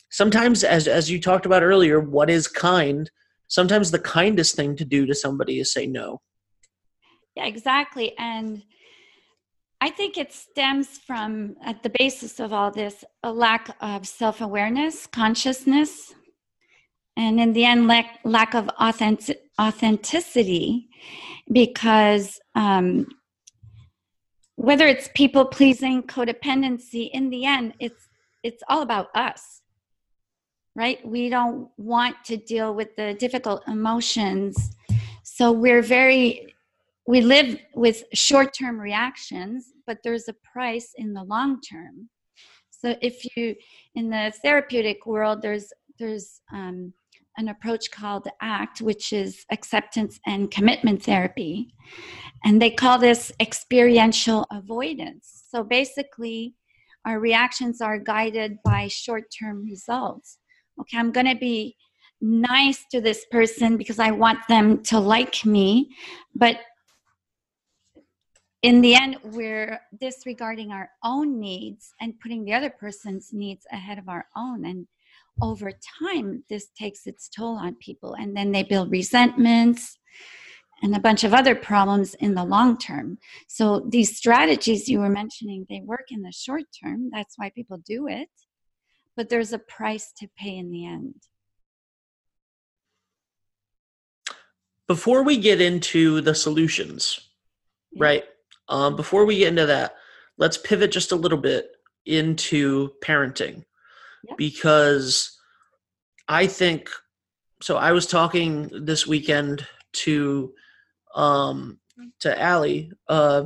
sometimes 0.09 0.63
as 0.63 0.87
as 0.87 1.09
you 1.09 1.19
talked 1.19 1.45
about 1.45 1.63
earlier 1.63 1.99
what 1.99 2.29
is 2.29 2.47
kind? 2.47 3.09
Sometimes 3.47 3.91
the 3.91 3.99
kindest 3.99 4.55
thing 4.55 4.75
to 4.75 4.85
do 4.85 5.05
to 5.05 5.15
somebody 5.15 5.59
is 5.59 5.73
say 5.73 5.87
no. 5.87 6.21
Yeah 7.35 7.45
exactly. 7.45 8.17
And 8.17 8.63
i 9.81 9.89
think 9.89 10.17
it 10.17 10.33
stems 10.33 10.97
from 10.97 11.55
at 11.63 11.83
the 11.83 11.91
basis 11.97 12.39
of 12.39 12.51
all 12.51 12.69
this 12.69 13.05
a 13.23 13.31
lack 13.31 13.75
of 13.81 14.05
self-awareness 14.05 15.07
consciousness 15.07 16.13
and 17.19 17.37
in 17.37 17.51
the 17.51 17.65
end 17.65 17.87
lack, 17.87 18.19
lack 18.23 18.53
of 18.53 18.69
authentic, 18.79 19.41
authenticity 19.59 20.87
because 21.51 22.39
um, 22.55 23.07
whether 24.59 24.87
it's 24.87 25.09
people 25.15 25.45
pleasing 25.45 26.03
codependency 26.03 27.09
in 27.11 27.29
the 27.29 27.45
end 27.45 27.73
it's 27.79 28.09
it's 28.43 28.63
all 28.69 28.81
about 28.81 29.07
us 29.15 29.61
right? 30.79 31.05
We 31.05 31.29
don't 31.29 31.69
want 31.77 32.15
to 32.25 32.37
deal 32.37 32.73
with 32.73 32.95
the 32.95 33.13
difficult 33.15 33.63
emotions. 33.67 34.75
So 35.23 35.51
we're 35.51 35.81
very 35.81 36.55
we 37.05 37.21
live 37.21 37.57
with 37.73 38.03
short-term 38.13 38.79
reactions 38.79 39.73
but 39.87 39.97
there's 40.03 40.27
a 40.27 40.35
price 40.53 40.93
in 40.95 41.13
the 41.13 41.23
long 41.23 41.59
term. 41.61 42.09
So 42.69 42.95
if 43.01 43.35
you 43.35 43.55
in 43.95 44.09
the 44.09 44.31
therapeutic 44.43 45.05
world 45.05 45.41
there's 45.41 45.73
there's 45.97 46.41
um, 46.53 46.93
an 47.39 47.47
approach 47.47 47.89
called 47.89 48.27
ACT, 48.41 48.81
which 48.81 49.13
is 49.13 49.45
acceptance 49.49 50.19
and 50.27 50.51
commitment 50.51 51.01
therapy. 51.01 51.73
And 52.43 52.61
they 52.61 52.69
call 52.69 52.99
this 52.99 53.31
experiential 53.39 54.45
avoidance. 54.51 55.45
So 55.49 55.63
basically, 55.63 56.55
our 57.05 57.19
reactions 57.19 57.79
are 57.81 57.97
guided 57.97 58.59
by 58.63 58.89
short 58.89 59.23
term 59.31 59.63
results. 59.63 60.37
Okay, 60.81 60.97
I'm 60.97 61.11
going 61.11 61.27
to 61.27 61.35
be 61.35 61.77
nice 62.21 62.85
to 62.91 62.99
this 62.99 63.25
person 63.31 63.77
because 63.77 63.99
I 63.99 64.11
want 64.11 64.39
them 64.49 64.83
to 64.83 64.99
like 64.99 65.45
me. 65.45 65.95
But 66.35 66.59
in 68.61 68.81
the 68.81 68.95
end, 68.95 69.15
we're 69.23 69.79
disregarding 69.97 70.71
our 70.71 70.89
own 71.05 71.39
needs 71.39 71.93
and 72.01 72.19
putting 72.19 72.43
the 72.43 72.53
other 72.53 72.69
person's 72.69 73.31
needs 73.31 73.65
ahead 73.71 73.97
of 73.97 74.09
our 74.09 74.25
own. 74.35 74.65
And 74.65 74.87
over 75.41 75.71
time, 76.01 76.43
this 76.49 76.67
takes 76.77 77.07
its 77.07 77.29
toll 77.29 77.57
on 77.57 77.75
people. 77.75 78.13
And 78.13 78.35
then 78.35 78.51
they 78.51 78.63
build 78.63 78.91
resentments 78.91 79.97
and 80.81 80.95
a 80.95 80.99
bunch 80.99 81.23
of 81.23 81.33
other 81.33 81.55
problems 81.55 82.13
in 82.15 82.35
the 82.35 82.43
long 82.43 82.77
term. 82.77 83.17
So 83.47 83.85
these 83.89 84.15
strategies 84.15 84.87
you 84.87 84.99
were 84.99 85.09
mentioning, 85.09 85.65
they 85.69 85.81
work 85.81 86.07
in 86.11 86.21
the 86.21 86.31
short 86.31 86.63
term. 86.81 87.09
That's 87.11 87.35
why 87.37 87.51
people 87.53 87.77
do 87.85 88.07
it. 88.07 88.29
But 89.15 89.29
there's 89.29 89.53
a 89.53 89.59
price 89.59 90.13
to 90.19 90.29
pay 90.37 90.57
in 90.57 90.71
the 90.71 90.85
end. 90.85 91.15
Before 94.87 95.23
we 95.23 95.37
get 95.37 95.61
into 95.61 96.21
the 96.21 96.33
solutions, 96.33 97.19
yeah. 97.91 98.03
right? 98.03 98.23
Um, 98.69 98.95
before 98.95 99.25
we 99.25 99.37
get 99.37 99.49
into 99.49 99.65
that, 99.65 99.95
let's 100.37 100.57
pivot 100.57 100.91
just 100.91 101.11
a 101.11 101.15
little 101.15 101.37
bit 101.37 101.71
into 102.05 102.91
parenting 103.03 103.65
because 104.37 105.37
I 106.27 106.47
think 106.47 106.89
so. 107.61 107.77
I 107.77 107.91
was 107.91 108.05
talking 108.05 108.69
this 108.83 109.07
weekend 109.07 109.65
to 109.93 110.53
um, 111.15 111.79
to 112.19 112.39
Allie 112.41 112.91
uh, 113.07 113.45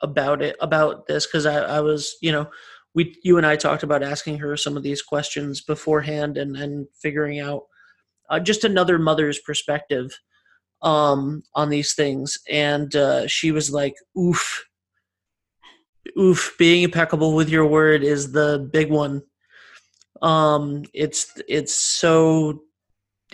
about 0.00 0.42
it 0.42 0.56
about 0.60 1.06
this 1.06 1.26
because 1.26 1.46
I, 1.46 1.58
I 1.58 1.80
was 1.80 2.16
you 2.22 2.32
know 2.32 2.48
we 2.94 3.16
you 3.22 3.36
and 3.38 3.46
I 3.46 3.56
talked 3.56 3.82
about 3.82 4.02
asking 4.02 4.38
her 4.38 4.56
some 4.56 4.76
of 4.76 4.82
these 4.82 5.02
questions 5.02 5.60
beforehand 5.60 6.38
and 6.38 6.56
and 6.56 6.86
figuring 7.00 7.40
out 7.40 7.64
uh, 8.30 8.40
just 8.40 8.64
another 8.64 8.98
mother's 8.98 9.38
perspective 9.40 10.18
um, 10.82 11.42
on 11.54 11.70
these 11.70 11.94
things. 11.94 12.38
And 12.50 12.94
uh, 12.94 13.26
she 13.26 13.52
was 13.52 13.70
like 13.70 13.94
oof. 14.18 14.66
Oof 16.18 16.56
being 16.58 16.82
impeccable 16.82 17.34
with 17.34 17.48
your 17.48 17.64
word 17.64 18.02
is 18.02 18.32
the 18.32 18.68
big 18.72 18.90
one 18.90 19.22
um 20.22 20.84
it's 20.94 21.32
it's 21.48 21.74
so 21.74 22.62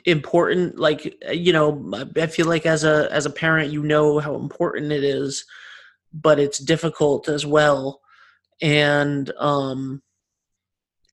important 0.04 0.78
like 0.78 1.14
you 1.30 1.52
know 1.52 2.08
i 2.16 2.26
feel 2.26 2.46
like 2.46 2.64
as 2.64 2.84
a 2.84 3.08
as 3.12 3.26
a 3.26 3.30
parent 3.30 3.72
you 3.72 3.82
know 3.82 4.18
how 4.18 4.34
important 4.34 4.90
it 4.90 5.04
is 5.04 5.44
but 6.12 6.38
it's 6.38 6.58
difficult 6.58 7.28
as 7.28 7.44
well. 7.44 8.00
And 8.60 9.30
um 9.38 10.02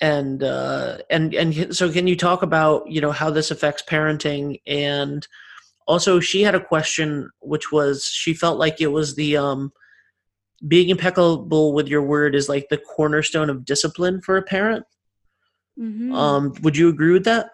and 0.01 0.43
uh 0.43 0.97
and 1.09 1.33
and 1.33 1.75
so 1.75 1.91
can 1.91 2.07
you 2.07 2.15
talk 2.15 2.41
about 2.41 2.89
you 2.89 3.01
know 3.01 3.11
how 3.11 3.29
this 3.29 3.51
affects 3.51 3.83
parenting? 3.83 4.61
And 4.67 5.27
also 5.87 6.19
she 6.19 6.41
had 6.41 6.55
a 6.55 6.63
question 6.63 7.29
which 7.39 7.71
was 7.71 8.05
she 8.05 8.33
felt 8.33 8.57
like 8.57 8.81
it 8.81 8.87
was 8.87 9.15
the 9.15 9.37
um 9.37 9.71
being 10.67 10.89
impeccable 10.89 11.73
with 11.73 11.87
your 11.87 12.01
word 12.01 12.33
is 12.33 12.49
like 12.49 12.67
the 12.69 12.77
cornerstone 12.77 13.49
of 13.49 13.65
discipline 13.65 14.21
for 14.21 14.37
a 14.37 14.41
parent 14.41 14.85
Mm-hmm. 15.79 16.13
Um, 16.13 16.53
would 16.61 16.77
you 16.77 16.89
agree 16.89 17.11
with 17.11 17.25
that? 17.25 17.51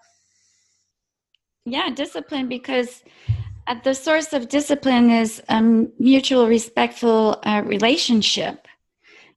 Yeah, 1.66 1.90
discipline 1.90 2.48
because 2.48 3.04
at 3.68 3.84
the 3.84 3.94
source 3.94 4.34
of 4.34 4.50
discipline 4.50 5.10
is 5.10 5.42
a 5.50 5.62
mutual 5.62 6.48
respectful 6.48 7.40
uh, 7.44 7.62
relationship. 7.66 8.68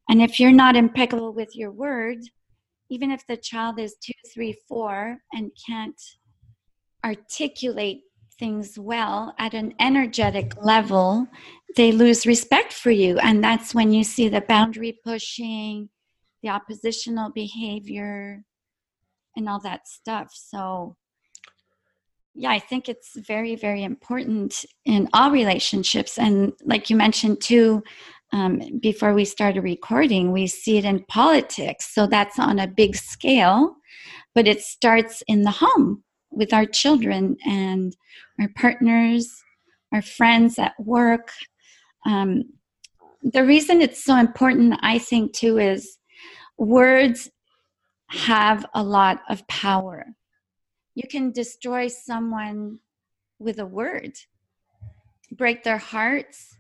And 0.09 0.23
if 0.23 0.41
you're 0.41 0.53
not 0.53 0.77
impeccable 0.77 1.33
with 1.33 1.55
your 1.55 1.71
word, 1.71 2.19
even 2.91 3.11
if 3.11 3.27
the 3.27 3.37
child 3.37 3.79
is 3.79 3.97
two, 4.03 4.13
three, 4.33 4.57
four, 4.69 5.19
and 5.33 5.51
can't 5.67 6.01
articulate 7.05 8.03
things 8.39 8.79
well 8.79 9.35
at 9.39 9.55
an 9.55 9.75
energetic 9.79 10.53
level, 10.63 11.27
they 11.77 11.93
lose 11.93 12.27
respect 12.27 12.73
for 12.73 12.91
you. 12.91 13.19
And 13.19 13.43
that's 13.43 13.75
when 13.75 13.93
you 13.93 14.05
see 14.05 14.29
the 14.29 14.41
boundary 14.41 14.99
pushing, 15.05 15.89
the 16.43 16.51
oppositional 16.51 17.31
behavior, 17.31 18.45
and 19.37 19.49
all 19.49 19.61
that 19.61 19.89
stuff. 19.89 20.31
So, 20.33 20.97
yeah, 22.35 22.51
I 22.51 22.59
think 22.59 22.89
it's 22.89 23.17
very, 23.17 23.55
very 23.55 23.85
important 23.85 24.65
in 24.85 25.09
all 25.13 25.31
relationships. 25.31 26.19
And 26.19 26.53
like 26.65 26.91
you 26.91 26.97
mentioned 26.97 27.41
too, 27.41 27.83
um, 28.33 28.61
before 28.81 29.15
we 29.15 29.25
started 29.25 29.63
recording, 29.63 30.33
we 30.33 30.49
see 30.49 30.77
it 30.77 30.85
in 30.85 31.05
politics. 31.05 31.95
So 31.95 32.07
that's 32.07 32.39
on 32.39 32.59
a 32.59 32.67
big 32.67 32.97
scale, 32.97 33.77
but 34.35 34.49
it 34.49 34.61
starts 34.61 35.23
in 35.29 35.43
the 35.43 35.53
home 35.53 36.03
with 36.33 36.53
our 36.53 36.67
children 36.67 37.37
and 37.47 37.97
our 38.41 38.49
partners, 38.57 39.33
our 39.93 40.03
friends 40.03 40.59
at 40.59 40.75
work. 40.81 41.31
Um, 42.05 42.43
the 43.23 43.45
reason 43.45 43.81
it's 43.81 44.03
so 44.03 44.17
important, 44.17 44.79
I 44.83 44.99
think, 44.99 45.33
too, 45.33 45.59
is 45.59 45.97
words 46.59 47.31
have 48.15 48.65
a 48.75 48.83
lot 48.83 49.21
of 49.29 49.47
power. 49.49 50.07
You 50.95 51.09
can 51.09 51.33
destroy 51.33 51.89
someone 51.89 52.79
with 53.39 53.59
a 53.59 53.67
word, 53.67 54.13
break 55.33 55.65
their 55.65 55.79
hearts, 55.79 56.57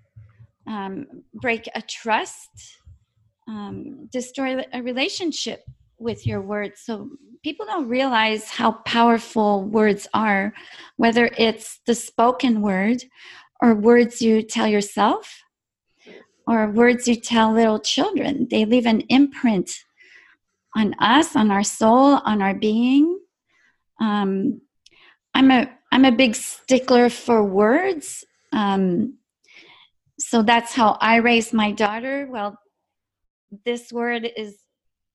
um, 0.66 1.06
break 1.34 1.68
a 1.74 1.82
trust, 1.82 2.78
um, 3.46 4.08
destroy 4.10 4.64
a 4.72 4.82
relationship 4.82 5.64
with 5.98 6.26
your 6.26 6.40
words. 6.40 6.80
So 6.84 7.10
people 7.42 7.66
don't 7.66 7.88
realize 7.88 8.48
how 8.48 8.72
powerful 8.84 9.64
words 9.64 10.08
are, 10.14 10.52
whether 10.96 11.30
it's 11.38 11.80
the 11.86 11.94
spoken 11.94 12.62
word 12.62 13.04
or 13.60 13.74
words 13.74 14.20
you 14.20 14.42
tell 14.42 14.66
yourself 14.66 15.42
or 16.46 16.70
words 16.70 17.06
you 17.06 17.16
tell 17.16 17.52
little 17.52 17.78
children. 17.78 18.48
They 18.50 18.64
leave 18.64 18.86
an 18.86 19.02
imprint 19.02 19.84
on 20.74 20.94
us, 20.98 21.36
on 21.36 21.50
our 21.50 21.64
soul, 21.64 22.20
on 22.24 22.42
our 22.42 22.54
being. 22.54 23.18
Um, 24.00 24.60
I'm 25.34 25.50
a 25.50 25.70
I'm 25.92 26.04
a 26.04 26.12
big 26.12 26.34
stickler 26.34 27.08
for 27.08 27.44
words. 27.44 28.24
Um, 28.52 29.18
so 30.18 30.42
that's 30.42 30.72
how 30.72 30.96
I 31.00 31.16
raise 31.16 31.52
my 31.52 31.72
daughter. 31.72 32.28
Well, 32.30 32.58
this 33.64 33.92
word 33.92 34.28
is 34.36 34.58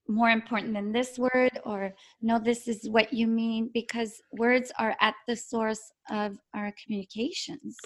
more 0.07 0.29
important 0.29 0.73
than 0.73 0.91
this 0.91 1.17
word, 1.17 1.51
or 1.65 1.93
no, 2.21 2.39
this 2.39 2.67
is 2.67 2.89
what 2.89 3.13
you 3.13 3.27
mean, 3.27 3.69
because 3.73 4.21
words 4.31 4.71
are 4.79 4.95
at 4.99 5.13
the 5.27 5.35
source 5.35 5.91
of 6.09 6.37
our 6.55 6.73
communications. 6.83 7.77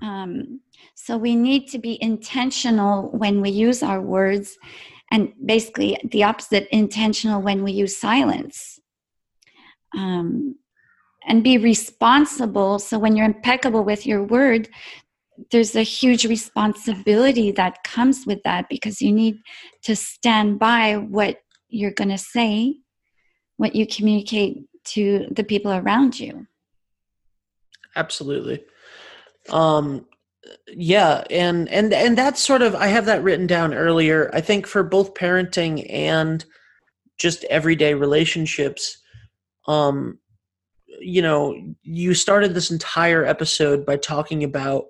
Um, 0.00 0.60
so 0.94 1.16
we 1.16 1.36
need 1.36 1.68
to 1.68 1.78
be 1.78 2.02
intentional 2.02 3.10
when 3.10 3.40
we 3.40 3.50
use 3.50 3.82
our 3.82 4.00
words, 4.00 4.56
and 5.12 5.32
basically 5.44 5.98
the 6.10 6.24
opposite 6.24 6.66
intentional 6.72 7.42
when 7.42 7.62
we 7.62 7.70
use 7.70 7.96
silence. 7.96 8.80
Um, 9.96 10.56
and 11.24 11.44
be 11.44 11.58
responsible. 11.58 12.80
So 12.80 12.98
when 12.98 13.14
you're 13.14 13.26
impeccable 13.26 13.84
with 13.84 14.06
your 14.06 14.24
word, 14.24 14.68
there's 15.50 15.76
a 15.76 15.82
huge 15.82 16.24
responsibility 16.24 17.52
that 17.52 17.84
comes 17.84 18.26
with 18.26 18.42
that 18.42 18.68
because 18.68 19.00
you 19.00 19.12
need 19.12 19.36
to 19.82 19.94
stand 19.94 20.58
by 20.58 20.96
what 20.96 21.36
you're 21.68 21.92
going 21.92 22.10
to 22.10 22.18
say, 22.18 22.78
what 23.58 23.76
you 23.76 23.86
communicate 23.86 24.64
to 24.84 25.28
the 25.30 25.44
people 25.44 25.72
around 25.72 26.18
you. 26.18 26.46
Absolutely. 27.94 28.64
Um 29.50 30.06
yeah, 30.68 31.24
and 31.30 31.68
and 31.68 31.92
and 31.92 32.16
that's 32.16 32.42
sort 32.42 32.62
of 32.62 32.74
I 32.74 32.88
have 32.88 33.06
that 33.06 33.22
written 33.22 33.46
down 33.46 33.74
earlier. 33.74 34.30
I 34.32 34.40
think 34.40 34.66
for 34.66 34.82
both 34.82 35.14
parenting 35.14 35.86
and 35.90 36.44
just 37.18 37.44
everyday 37.44 37.94
relationships 37.94 38.98
um 39.68 40.18
you 41.00 41.22
know, 41.22 41.56
you 41.82 42.14
started 42.14 42.54
this 42.54 42.70
entire 42.70 43.24
episode 43.24 43.84
by 43.84 43.96
talking 43.96 44.44
about 44.44 44.84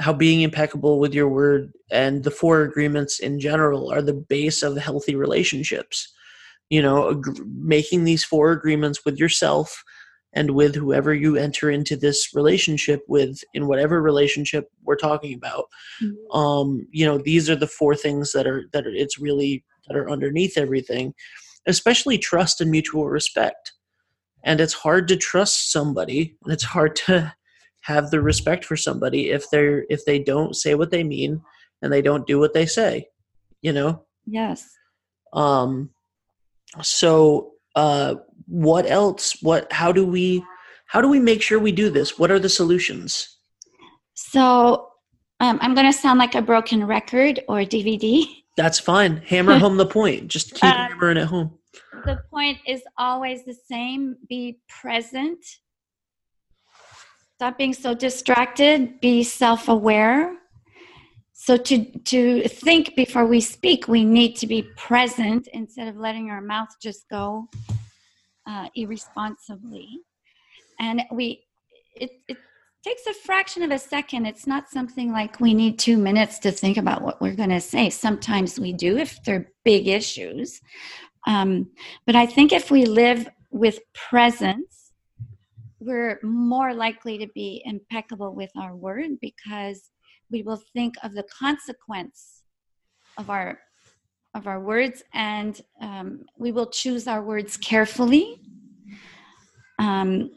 how 0.00 0.12
being 0.12 0.40
impeccable 0.40 0.98
with 0.98 1.14
your 1.14 1.28
word 1.28 1.72
and 1.90 2.24
the 2.24 2.30
four 2.30 2.62
agreements 2.62 3.20
in 3.20 3.38
general 3.38 3.92
are 3.92 4.02
the 4.02 4.14
base 4.14 4.62
of 4.62 4.76
healthy 4.76 5.14
relationships. 5.14 6.12
You 6.70 6.82
know, 6.82 7.10
ag- 7.10 7.46
making 7.46 8.04
these 8.04 8.24
four 8.24 8.50
agreements 8.50 9.04
with 9.04 9.18
yourself 9.18 9.84
and 10.34 10.50
with 10.50 10.74
whoever 10.74 11.14
you 11.14 11.36
enter 11.36 11.70
into 11.70 11.96
this 11.96 12.34
relationship 12.34 13.02
with 13.08 13.40
in 13.54 13.66
whatever 13.66 14.02
relationship 14.02 14.68
we're 14.82 14.96
talking 14.96 15.34
about. 15.34 15.66
Mm-hmm. 16.02 16.36
um 16.36 16.86
you 16.90 17.06
know 17.06 17.18
these 17.18 17.48
are 17.48 17.56
the 17.56 17.66
four 17.66 17.94
things 17.94 18.32
that 18.32 18.46
are 18.46 18.64
that 18.72 18.86
are 18.86 18.94
it's 18.94 19.18
really 19.18 19.64
that 19.88 19.96
are 19.96 20.10
underneath 20.10 20.56
everything 20.58 21.14
especially 21.66 22.18
trust 22.18 22.60
and 22.60 22.70
mutual 22.70 23.08
respect. 23.08 23.72
And 24.46 24.60
it's 24.60 24.74
hard 24.74 25.08
to 25.08 25.16
trust 25.16 25.72
somebody 25.72 26.36
and 26.44 26.52
it's 26.52 26.64
hard 26.64 26.94
to 27.06 27.32
have 27.80 28.10
the 28.10 28.20
respect 28.20 28.64
for 28.64 28.76
somebody 28.76 29.30
if 29.30 29.48
they're 29.50 29.86
if 29.88 30.04
they 30.04 30.18
don't 30.18 30.54
say 30.54 30.74
what 30.74 30.90
they 30.90 31.04
mean 31.04 31.42
and 31.80 31.92
they 31.92 32.02
don't 32.02 32.26
do 32.26 32.38
what 32.38 32.54
they 32.54 32.66
say 32.66 33.08
you 33.64 33.72
know? 33.72 34.04
Yes. 34.26 34.68
Um 35.32 35.90
so 36.82 37.52
uh 37.74 38.16
what 38.46 38.88
else 38.88 39.36
what 39.42 39.72
how 39.72 39.92
do 39.92 40.04
we 40.06 40.44
how 40.86 41.00
do 41.00 41.08
we 41.08 41.18
make 41.18 41.42
sure 41.42 41.58
we 41.58 41.72
do 41.72 41.90
this? 41.90 42.18
What 42.18 42.30
are 42.30 42.38
the 42.38 42.48
solutions? 42.48 43.38
So 44.14 44.88
um, 45.40 45.58
i'm 45.60 45.74
going 45.74 45.90
to 45.90 45.92
sound 45.92 46.20
like 46.20 46.36
a 46.36 46.42
broken 46.42 46.86
record 46.86 47.40
or 47.48 47.58
dvd 47.58 48.44
that's 48.56 48.78
fine. 48.78 49.16
Hammer 49.18 49.58
home 49.58 49.76
the 49.76 49.86
point. 49.86 50.28
Just 50.28 50.54
keep 50.54 50.64
uh, 50.64 50.88
hammering 50.88 51.16
it 51.16 51.26
home. 51.26 51.58
the 52.04 52.20
point 52.30 52.58
is 52.66 52.82
always 52.96 53.44
the 53.44 53.54
same. 53.54 54.16
Be 54.28 54.60
present. 54.68 55.44
Stop 57.34 57.58
being 57.58 57.74
so 57.74 57.94
distracted. 57.94 59.00
Be 59.00 59.24
self 59.24 59.68
aware. 59.68 60.36
So 61.32 61.56
to 61.56 61.84
to 61.84 62.48
think 62.48 62.94
before 62.94 63.26
we 63.26 63.40
speak, 63.40 63.88
we 63.88 64.04
need 64.04 64.36
to 64.36 64.46
be 64.46 64.62
present 64.76 65.48
instead 65.52 65.88
of 65.88 65.96
letting 65.96 66.30
our 66.30 66.40
mouth 66.40 66.68
just 66.80 67.08
go 67.10 67.48
uh, 68.46 68.68
irresponsibly. 68.74 70.00
And 70.80 71.02
we 71.12 71.44
it, 71.94 72.10
it 72.28 72.38
takes 72.82 73.06
a 73.06 73.14
fraction 73.14 73.62
of 73.62 73.70
a 73.70 73.78
second. 73.78 74.26
It's 74.26 74.46
not 74.46 74.68
something 74.68 75.12
like 75.12 75.40
we 75.40 75.54
need 75.54 75.78
two 75.78 75.96
minutes 75.96 76.38
to 76.40 76.50
think 76.50 76.76
about 76.76 77.02
what 77.02 77.20
we're 77.20 77.36
going 77.36 77.50
to 77.50 77.60
say. 77.60 77.88
Sometimes 77.88 78.58
we 78.58 78.72
do 78.72 78.98
if 78.98 79.22
they're 79.24 79.50
big 79.64 79.88
issues. 79.88 80.60
Um, 81.26 81.70
but 82.04 82.16
I 82.16 82.26
think 82.26 82.52
if 82.52 82.70
we 82.70 82.84
live 82.84 83.28
with 83.50 83.78
presence 83.94 84.84
we're 85.84 86.18
more 86.22 86.72
likely 86.72 87.18
to 87.18 87.26
be 87.34 87.62
impeccable 87.64 88.34
with 88.34 88.50
our 88.56 88.74
word 88.74 89.10
because 89.20 89.90
we 90.30 90.42
will 90.42 90.60
think 90.72 90.94
of 91.02 91.12
the 91.12 91.24
consequence 91.38 92.42
of 93.18 93.28
our 93.28 93.58
of 94.34 94.46
our 94.46 94.60
words 94.60 95.02
and 95.12 95.60
um, 95.80 96.24
we 96.38 96.52
will 96.52 96.66
choose 96.66 97.06
our 97.06 97.22
words 97.22 97.56
carefully 97.56 98.40
um, 99.78 100.30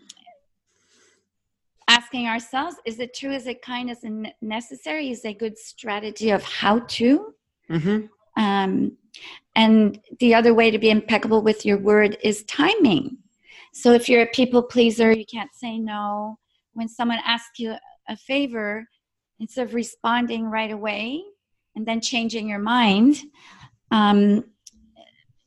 asking 1.88 2.28
ourselves 2.28 2.76
is 2.86 3.00
it 3.00 3.14
true 3.14 3.32
is 3.32 3.48
it 3.48 3.62
kind 3.62 3.90
is 3.90 4.04
it 4.04 4.34
necessary 4.42 5.10
is 5.10 5.26
a 5.26 5.34
good 5.34 5.58
strategy 5.58 6.32
of 6.32 6.44
how 6.44 6.80
to 6.80 7.34
mm-hmm. 7.70 8.06
um, 8.42 8.92
and 9.56 10.00
the 10.20 10.36
other 10.36 10.54
way 10.54 10.70
to 10.70 10.78
be 10.78 10.90
impeccable 10.90 11.42
with 11.42 11.66
your 11.66 11.78
word 11.78 12.18
is 12.24 12.44
timing 12.44 13.18
so 13.78 13.92
if 13.92 14.10
you're 14.10 14.24
a 14.24 14.28
people 14.28 14.64
pleaser, 14.64 15.12
you 15.12 15.24
can't 15.24 15.54
say 15.54 15.78
no. 15.78 16.40
When 16.74 16.90
someone 16.90 17.20
asks 17.24 17.60
you 17.60 17.76
a 18.10 18.18
favor, 18.18 18.88
instead 19.40 19.68
of 19.68 19.76
responding 19.76 20.46
right 20.46 20.72
away 20.72 21.22
and 21.76 21.86
then 21.86 22.02
changing 22.02 22.50
your 22.50 22.58
mind, 22.58 23.18
um, 23.92 24.44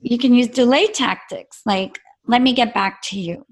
you 0.01 0.19
can 0.19 0.35
use 0.35 0.49
delay 0.49 0.87
tactics 0.87 1.63
like, 1.67 1.99
let 2.27 2.43
me 2.43 2.53
get 2.53 2.73
back 2.75 3.03
to 3.03 3.19
you. 3.19 3.45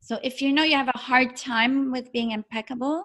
So 0.00 0.18
if 0.22 0.40
you 0.40 0.52
know 0.52 0.62
you 0.62 0.76
have 0.76 0.90
a 0.94 0.98
hard 0.98 1.36
time 1.36 1.90
with 1.90 2.12
being 2.12 2.30
impeccable, 2.30 3.04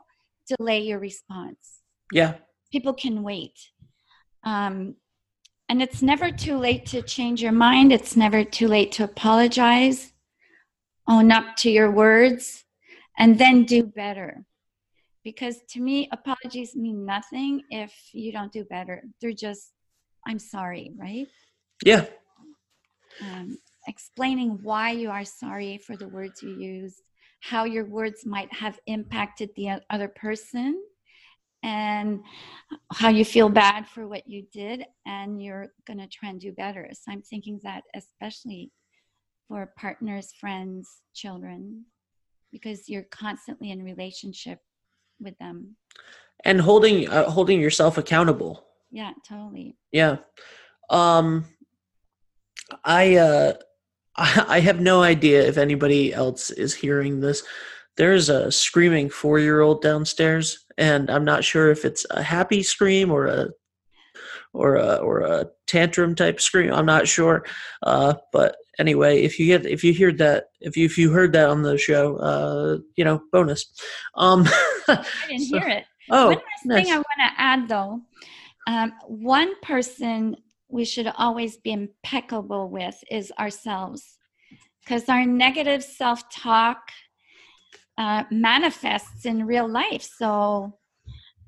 delay 0.57 0.81
your 0.81 0.99
response. 0.99 1.81
Yeah. 2.11 2.35
People 2.71 2.93
can 2.93 3.23
wait. 3.23 3.57
Um, 4.43 4.95
and 5.69 5.81
it's 5.81 6.01
never 6.01 6.31
too 6.31 6.57
late 6.57 6.85
to 6.87 7.01
change 7.01 7.41
your 7.41 7.53
mind. 7.53 7.91
It's 7.91 8.15
never 8.15 8.43
too 8.43 8.67
late 8.67 8.91
to 8.93 9.03
apologize 9.03 10.11
own 11.07 11.31
up 11.31 11.55
to 11.57 11.69
your 11.69 11.91
words, 11.91 12.63
and 13.17 13.37
then 13.37 13.65
do 13.65 13.83
better. 13.83 14.45
Because 15.23 15.57
to 15.71 15.79
me, 15.79 16.09
apologies 16.11 16.75
mean 16.75 17.05
nothing 17.05 17.63
if 17.69 17.93
you 18.13 18.31
don't 18.31 18.51
do 18.51 18.63
better. 18.63 19.03
They're 19.19 19.33
just, 19.33 19.71
I'm 20.27 20.39
sorry, 20.39 20.91
right? 20.97 21.27
Yeah. 21.84 22.05
Um, 23.21 23.57
explaining 23.88 24.60
why 24.62 24.91
you 24.91 25.10
are 25.10 25.25
sorry 25.25 25.77
for 25.77 25.95
the 25.97 26.07
words 26.07 26.41
you 26.41 26.49
used, 26.49 27.01
how 27.39 27.63
your 27.65 27.86
words 27.86 28.25
might 28.25 28.51
have 28.53 28.79
impacted 28.88 29.49
the 29.55 29.81
other 29.89 30.07
person, 30.07 30.81
and 31.63 32.21
how 32.91 33.10
you 33.10 33.23
feel 33.23 33.49
bad 33.49 33.88
for 33.88 34.07
what 34.07 34.27
you 34.27 34.45
did, 34.51 34.84
and 35.05 35.41
you're 35.41 35.67
going 35.86 35.99
to 35.99 36.07
try 36.07 36.29
and 36.29 36.39
do 36.39 36.51
better. 36.51 36.89
So 36.93 37.12
I'm 37.12 37.21
thinking 37.21 37.60
that, 37.63 37.84
especially 37.95 38.71
for 39.47 39.71
partners, 39.77 40.34
friends, 40.39 41.01
children, 41.13 41.86
because 42.51 42.89
you're 42.89 43.03
constantly 43.03 43.71
in 43.71 43.84
relationship 43.84 44.60
with 45.19 45.38
them. 45.38 45.75
And 46.43 46.62
holding 46.62 47.07
uh, 47.07 47.29
holding 47.29 47.62
yourself 47.62 47.97
accountable. 47.97 48.65
Yeah, 48.91 49.12
totally. 49.27 49.77
Yeah. 49.91 50.17
Um, 50.89 51.45
I 52.84 53.15
uh, 53.15 53.54
I 54.15 54.60
have 54.60 54.82
no 54.82 55.01
idea 55.01 55.47
if 55.47 55.58
anybody 55.58 56.13
else 56.13 56.51
is 56.51 56.73
hearing 56.73 57.21
this. 57.21 57.43
There's 57.97 58.30
a 58.30 58.51
screaming 58.51 59.10
four 59.10 59.39
year 59.39 59.62
old 59.62 59.82
downstairs, 59.82 60.65
and 60.77 61.10
I'm 61.10 61.25
not 61.25 61.43
sure 61.43 61.71
if 61.71 61.86
it's 61.86 62.06
a 62.10 62.21
happy 62.23 62.63
scream 62.63 63.12
or 63.12 63.27
a 63.27 63.49
or 64.54 64.75
a 64.75 64.95
or 64.95 65.21
a 65.21 65.47
tantrum 65.67 66.15
type 66.15 66.41
scream. 66.41 66.73
I'm 66.73 66.86
not 66.86 67.08
sure, 67.08 67.45
uh, 67.84 68.15
but 68.34 68.56
anyway, 68.80 69.21
if 69.21 69.39
you 69.39 69.45
get 69.45 69.65
if 69.65 69.84
you 69.84 69.93
heard 69.93 70.17
that 70.17 70.45
if 70.60 70.75
you 70.75 70.86
if 70.86 70.97
you 70.97 71.12
heard 71.12 71.34
that 71.34 71.49
on 71.49 71.63
the 71.63 71.77
show, 71.77 72.17
uh, 72.17 72.77
you 72.95 73.06
know, 73.06 73.21
bonus. 73.32 73.71
Um, 74.15 74.43
I 74.88 75.06
didn't 75.27 75.45
so, 75.45 75.60
hear 75.60 75.69
it. 75.69 75.86
Oh, 76.10 76.27
one 76.27 76.36
last 76.36 76.65
nice. 76.65 76.84
thing 76.84 76.93
I 76.93 76.97
want 76.97 77.06
to 77.19 77.41
add 77.41 77.69
though, 77.69 78.01
um, 78.67 78.93
one 79.08 79.54
person 79.62 80.36
we 80.69 80.86
should 80.86 81.12
always 81.17 81.58
be 81.58 81.71
impeccable 81.71 82.69
with 82.69 82.95
is 83.10 83.32
ourselves, 83.38 84.17
because 84.84 85.10
our 85.10 85.26
negative 85.26 85.84
self 85.84 86.24
talk 86.34 86.78
uh, 87.97 88.24
manifests 88.32 89.26
in 89.26 89.45
real 89.45 89.67
life. 89.67 90.08
So 90.17 90.78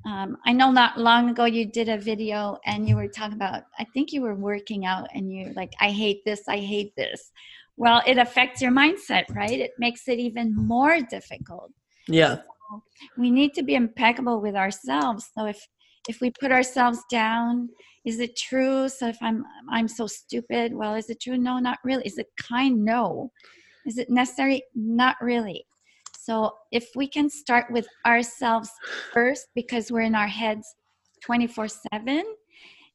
um, 0.05 0.37
I 0.45 0.51
know 0.51 0.71
not 0.71 0.99
long 0.99 1.29
ago 1.29 1.45
you 1.45 1.65
did 1.65 1.87
a 1.87 1.97
video 1.97 2.57
and 2.65 2.87
you 2.87 2.95
were 2.95 3.07
talking 3.07 3.35
about, 3.35 3.63
I 3.79 3.85
think 3.93 4.11
you 4.11 4.21
were 4.21 4.35
working 4.35 4.85
out 4.85 5.07
and 5.13 5.33
you're 5.33 5.53
like, 5.53 5.71
I 5.79 5.89
hate 5.89 6.25
this, 6.25 6.41
I 6.47 6.57
hate 6.57 6.93
this. 6.95 7.31
Well, 7.77 8.01
it 8.05 8.17
affects 8.17 8.61
your 8.61 8.71
mindset, 8.71 9.33
right? 9.33 9.59
It 9.59 9.71
makes 9.79 10.07
it 10.07 10.19
even 10.19 10.55
more 10.55 10.99
difficult. 11.01 11.71
Yeah. 12.07 12.35
So 12.35 12.83
we 13.17 13.31
need 13.31 13.53
to 13.53 13.63
be 13.63 13.75
impeccable 13.75 14.41
with 14.41 14.55
ourselves. 14.55 15.29
So 15.35 15.45
if 15.45 15.65
if 16.07 16.21
we 16.21 16.31
put 16.31 16.51
ourselves 16.51 16.99
down, 17.09 17.69
is 18.05 18.19
it 18.19 18.35
true? 18.35 18.89
So 18.89 19.07
if 19.07 19.17
I'm 19.21 19.45
I'm 19.69 19.87
so 19.87 20.07
stupid, 20.07 20.73
well, 20.73 20.95
is 20.95 21.09
it 21.09 21.21
true? 21.21 21.37
No, 21.37 21.59
not 21.59 21.79
really. 21.83 22.05
Is 22.05 22.17
it 22.17 22.27
kind? 22.37 22.83
No. 22.83 23.31
Is 23.85 23.97
it 23.97 24.09
necessary? 24.09 24.63
Not 24.75 25.15
really. 25.21 25.65
So 26.17 26.53
if 26.71 26.89
we 26.95 27.07
can 27.07 27.29
start 27.29 27.65
with 27.69 27.87
ourselves 28.05 28.69
first 29.13 29.47
because 29.55 29.91
we're 29.91 30.01
in 30.01 30.15
our 30.15 30.27
heads 30.27 30.65
24 31.21 31.67
7, 31.93 32.23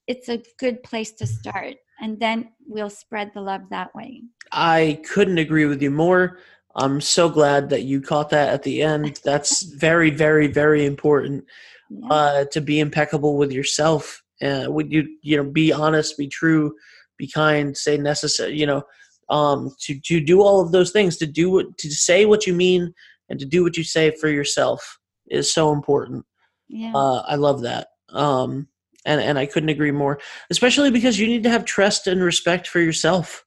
it's 0.06 0.28
a 0.28 0.42
good 0.58 0.82
place 0.82 1.12
to 1.12 1.26
start. 1.26 1.74
And 2.00 2.18
then 2.20 2.50
we'll 2.66 2.90
spread 2.90 3.32
the 3.34 3.40
love 3.40 3.62
that 3.70 3.94
way. 3.94 4.22
I 4.52 5.02
couldn't 5.06 5.38
agree 5.38 5.66
with 5.66 5.82
you 5.82 5.90
more. 5.90 6.38
I'm 6.76 7.00
so 7.00 7.28
glad 7.28 7.70
that 7.70 7.82
you 7.82 8.00
caught 8.00 8.30
that 8.30 8.54
at 8.54 8.62
the 8.62 8.82
end. 8.82 9.20
That's 9.24 9.62
very, 9.62 10.10
very, 10.10 10.46
very 10.46 10.86
important 10.86 11.44
yeah. 11.90 12.08
uh, 12.08 12.44
to 12.52 12.60
be 12.60 12.80
impeccable 12.80 13.36
with 13.36 13.52
yourself. 13.52 14.22
Uh, 14.42 14.66
would 14.68 14.92
you, 14.92 15.16
you 15.22 15.36
know, 15.36 15.44
be 15.44 15.72
honest, 15.72 16.16
be 16.16 16.28
true, 16.28 16.74
be 17.16 17.28
kind, 17.28 17.76
say 17.76 17.96
necessary, 17.96 18.56
you 18.56 18.66
know, 18.66 18.82
um, 19.28 19.74
to, 19.80 19.98
to 20.00 20.20
do 20.20 20.40
all 20.40 20.60
of 20.60 20.72
those 20.72 20.90
things, 20.90 21.16
to 21.16 21.26
do 21.26 21.50
what, 21.50 21.76
to 21.78 21.90
say 21.90 22.24
what 22.24 22.46
you 22.46 22.54
mean, 22.54 22.94
and 23.28 23.38
to 23.40 23.46
do 23.46 23.62
what 23.62 23.76
you 23.76 23.84
say 23.84 24.10
for 24.12 24.28
yourself 24.28 24.98
is 25.28 25.52
so 25.52 25.72
important. 25.72 26.24
Yeah. 26.68 26.92
Uh, 26.94 27.22
I 27.26 27.34
love 27.34 27.62
that. 27.62 27.88
Um, 28.10 28.68
and, 29.04 29.20
and 29.20 29.38
I 29.38 29.46
couldn't 29.46 29.68
agree 29.68 29.90
more, 29.90 30.18
especially 30.50 30.90
because 30.90 31.18
you 31.18 31.26
need 31.26 31.42
to 31.42 31.50
have 31.50 31.64
trust 31.64 32.06
and 32.06 32.22
respect 32.22 32.66
for 32.66 32.80
yourself. 32.80 33.44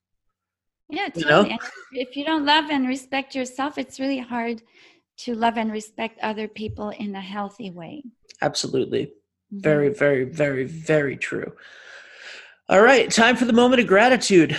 Yeah, 0.89 1.07
totally. 1.07 1.51
You 1.51 1.55
know? 1.55 1.59
if 1.93 2.17
you 2.17 2.25
don't 2.25 2.45
love 2.45 2.69
and 2.69 2.87
respect 2.87 3.33
yourself, 3.33 3.77
it's 3.77 3.99
really 3.99 4.19
hard 4.19 4.61
to 5.25 5.35
love 5.35 5.57
and 5.57 5.71
respect 5.71 6.19
other 6.21 6.47
people 6.47 6.89
in 6.89 7.15
a 7.15 7.21
healthy 7.21 7.69
way. 7.69 8.03
Absolutely. 8.41 9.05
Mm-hmm. 9.05 9.59
Very, 9.59 9.89
very, 9.89 10.23
very, 10.23 10.65
very 10.65 11.17
true. 11.17 11.51
All 12.69 12.81
right, 12.81 13.11
time 13.11 13.35
for 13.35 13.45
the 13.45 13.53
moment 13.53 13.81
of 13.81 13.87
gratitude. 13.87 14.55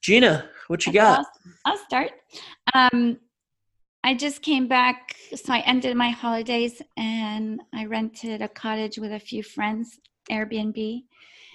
Gina, 0.00 0.48
what 0.68 0.86
you 0.86 0.92
got? 0.92 1.18
I'll, 1.18 1.26
I'll 1.66 1.84
start. 1.84 2.12
Um, 2.74 3.18
I 4.02 4.14
just 4.14 4.40
came 4.40 4.66
back, 4.66 5.14
so 5.34 5.52
I 5.52 5.58
ended 5.60 5.94
my 5.94 6.08
holidays 6.08 6.80
and 6.96 7.60
I 7.74 7.84
rented 7.84 8.40
a 8.40 8.48
cottage 8.48 8.98
with 8.98 9.12
a 9.12 9.18
few 9.18 9.42
friends, 9.42 10.00
Airbnb. 10.30 11.02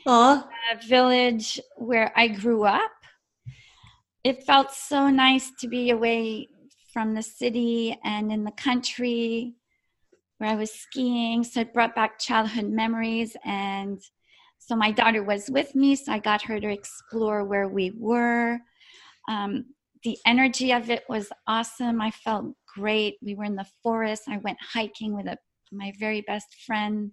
Aww. 0.07 0.47
A 0.71 0.87
village 0.87 1.59
where 1.77 2.13
I 2.15 2.27
grew 2.27 2.65
up. 2.65 2.91
It 4.23 4.43
felt 4.43 4.71
so 4.71 5.09
nice 5.09 5.51
to 5.59 5.67
be 5.67 5.89
away 5.89 6.49
from 6.95 7.13
the 7.13 7.21
city 7.21 7.99
and 8.05 8.31
in 8.31 8.45
the 8.45 8.51
country 8.51 9.53
where 10.37 10.49
I 10.49 10.55
was 10.55 10.71
skiing. 10.71 11.43
So 11.43 11.59
it 11.59 11.73
brought 11.73 11.93
back 11.93 12.19
childhood 12.19 12.69
memories. 12.69 13.35
And 13.43 14.01
so 14.59 14.77
my 14.77 14.91
daughter 14.91 15.21
was 15.21 15.49
with 15.49 15.75
me, 15.75 15.97
so 15.97 16.13
I 16.13 16.19
got 16.19 16.41
her 16.43 16.57
to 16.57 16.69
explore 16.71 17.43
where 17.43 17.67
we 17.67 17.91
were. 17.97 18.59
Um, 19.27 19.65
the 20.05 20.17
energy 20.25 20.71
of 20.71 20.89
it 20.89 21.03
was 21.09 21.33
awesome. 21.47 21.99
I 21.99 22.11
felt 22.11 22.53
great. 22.77 23.17
We 23.21 23.35
were 23.35 23.43
in 23.43 23.57
the 23.57 23.67
forest. 23.83 24.23
I 24.29 24.37
went 24.37 24.57
hiking 24.61 25.13
with 25.13 25.25
a, 25.27 25.37
my 25.73 25.91
very 25.99 26.21
best 26.21 26.47
friend 26.65 27.11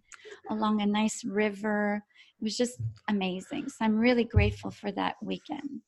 along 0.48 0.80
a 0.80 0.86
nice 0.86 1.24
river. 1.24 2.04
It 2.40 2.44
was 2.44 2.56
just 2.56 2.80
amazing. 3.08 3.68
So 3.68 3.84
I'm 3.84 3.98
really 3.98 4.24
grateful 4.24 4.70
for 4.70 4.92
that 4.92 5.16
weekend. 5.20 5.80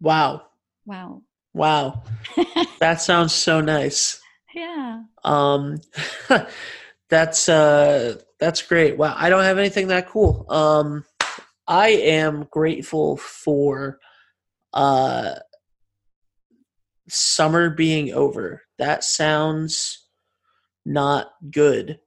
Wow. 0.00 0.46
Wow. 0.86 1.20
Wow. 1.54 2.02
that 2.80 3.00
sounds 3.00 3.32
so 3.32 3.60
nice. 3.60 4.20
Yeah. 4.54 5.02
Um 5.24 5.80
that's 7.10 7.48
uh 7.48 8.20
that's 8.38 8.62
great. 8.62 8.96
Wow, 8.96 9.14
I 9.16 9.28
don't 9.28 9.44
have 9.44 9.58
anything 9.58 9.88
that 9.88 10.08
cool. 10.08 10.46
Um 10.48 11.04
I 11.70 11.90
am 11.90 12.48
grateful 12.50 13.16
for 13.16 14.00
uh, 14.72 15.34
summer 17.08 17.70
being 17.70 18.12
over. 18.12 18.62
That 18.78 19.04
sounds 19.04 20.06
not 20.84 21.30
good, 21.48 22.00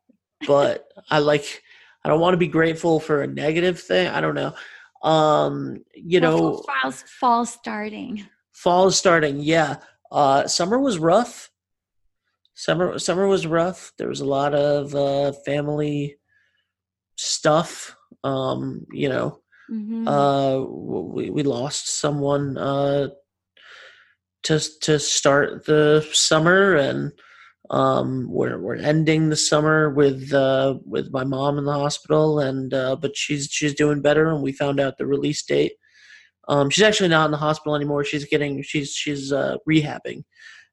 but 0.46 0.86
I 1.10 1.20
like. 1.20 1.64
I 2.04 2.10
don't 2.10 2.20
want 2.20 2.34
to 2.34 2.38
be 2.38 2.48
grateful 2.48 3.00
for 3.00 3.22
a 3.22 3.28
negative 3.28 3.80
thing. 3.80 4.10
I 4.10 4.20
don't 4.20 4.36
know. 4.36 4.54
Um, 5.02 5.86
you 5.96 6.20
well, 6.20 6.38
know, 6.38 6.64
fall's 6.82 7.04
fall 7.04 7.46
starting. 7.46 8.28
Fall 8.54 8.88
is 8.88 8.98
starting. 8.98 9.40
Yeah. 9.40 9.78
Uh, 10.12 10.48
summer 10.48 10.80
was 10.80 10.98
rough. 10.98 11.50
Summer 12.56 13.00
summer 13.00 13.28
was 13.28 13.48
rough. 13.48 13.92
There 13.98 14.10
was 14.10 14.22
a 14.22 14.26
lot 14.26 14.54
of 14.54 14.94
uh, 14.96 15.34
family 15.46 16.18
stuff. 17.18 17.96
Um, 18.24 18.86
you 18.92 19.10
know, 19.10 19.44
Mm-hmm. 19.72 20.08
Uh, 20.08 20.60
we 20.60 21.30
we 21.30 21.44
lost 21.44 22.00
someone 22.00 22.58
uh, 22.58 23.10
to 24.44 24.60
to 24.82 25.00
start 25.00 25.66
the 25.66 26.08
summer, 26.12 26.76
and 26.76 27.12
um, 27.70 28.28
we're 28.30 28.60
we're 28.60 28.76
ending 28.76 29.30
the 29.30 29.36
summer 29.38 29.90
with 29.90 30.34
uh, 30.34 30.76
with 30.86 31.12
my 31.12 31.24
mom 31.24 31.58
in 31.58 31.66
the 31.66 31.74
hospital, 31.74 32.40
and 32.40 32.74
uh, 32.74 32.96
but 32.98 33.16
she's 33.16 33.48
she's 33.50 33.74
doing 33.74 34.02
better, 34.02 34.30
and 34.30 34.44
we 34.44 34.52
found 34.52 34.80
out 34.80 34.98
the 34.98 35.08
release 35.08 35.44
date. 35.44 35.74
Um, 36.48 36.70
she's 36.70 36.84
actually 36.84 37.10
not 37.10 37.26
in 37.26 37.32
the 37.32 37.38
hospital 37.38 37.76
anymore. 37.76 38.04
She's 38.04 38.26
getting 38.26 38.62
she's 38.64 38.94
she's 38.94 39.32
uh, 39.32 39.58
rehabbing 39.70 40.24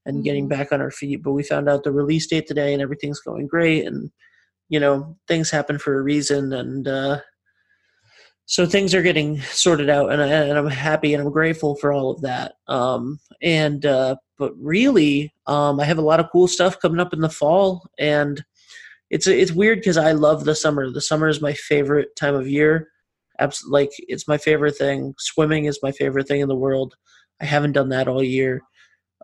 and 0.06 0.16
mm-hmm. 0.16 0.22
getting 0.22 0.48
back 0.48 0.72
on 0.72 0.80
her 0.80 0.90
feet. 0.90 1.22
But 1.22 1.32
we 1.32 1.42
found 1.42 1.68
out 1.68 1.84
the 1.84 1.92
release 1.92 2.26
date 2.26 2.46
today, 2.46 2.72
and 2.72 2.82
everything's 2.82 3.20
going 3.20 3.46
great. 3.46 3.86
And 3.86 4.10
you 4.68 4.80
know 4.80 5.16
things 5.28 5.50
happen 5.50 5.78
for 5.78 5.98
a 5.98 6.02
reason, 6.02 6.52
and 6.52 6.88
uh, 6.88 7.20
so 8.50 8.66
things 8.66 8.96
are 8.96 9.02
getting 9.02 9.40
sorted 9.42 9.88
out 9.88 10.10
and, 10.10 10.20
I, 10.20 10.26
and 10.26 10.58
i'm 10.58 10.66
happy 10.66 11.14
and 11.14 11.22
i'm 11.22 11.30
grateful 11.30 11.76
for 11.76 11.92
all 11.92 12.10
of 12.10 12.20
that 12.22 12.54
um, 12.66 13.20
and 13.40 13.86
uh, 13.86 14.16
but 14.38 14.52
really 14.58 15.32
um, 15.46 15.78
i 15.80 15.84
have 15.84 15.98
a 15.98 16.02
lot 16.02 16.20
of 16.20 16.28
cool 16.32 16.48
stuff 16.48 16.80
coming 16.80 17.00
up 17.00 17.12
in 17.14 17.20
the 17.20 17.30
fall 17.30 17.88
and 17.98 18.44
it's 19.08 19.26
it's 19.26 19.52
weird 19.52 19.78
because 19.78 19.96
i 19.96 20.12
love 20.12 20.44
the 20.44 20.54
summer 20.54 20.90
the 20.90 21.00
summer 21.00 21.28
is 21.28 21.40
my 21.40 21.54
favorite 21.54 22.14
time 22.16 22.34
of 22.34 22.48
year 22.48 22.88
Absolutely, 23.40 23.80
like 23.80 23.90
it's 24.08 24.28
my 24.28 24.38
favorite 24.38 24.76
thing 24.76 25.14
swimming 25.18 25.64
is 25.64 25.80
my 25.82 25.92
favorite 25.92 26.28
thing 26.28 26.40
in 26.40 26.48
the 26.48 26.54
world 26.54 26.94
i 27.40 27.44
haven't 27.44 27.72
done 27.72 27.88
that 27.88 28.06
all 28.06 28.22
year 28.22 28.62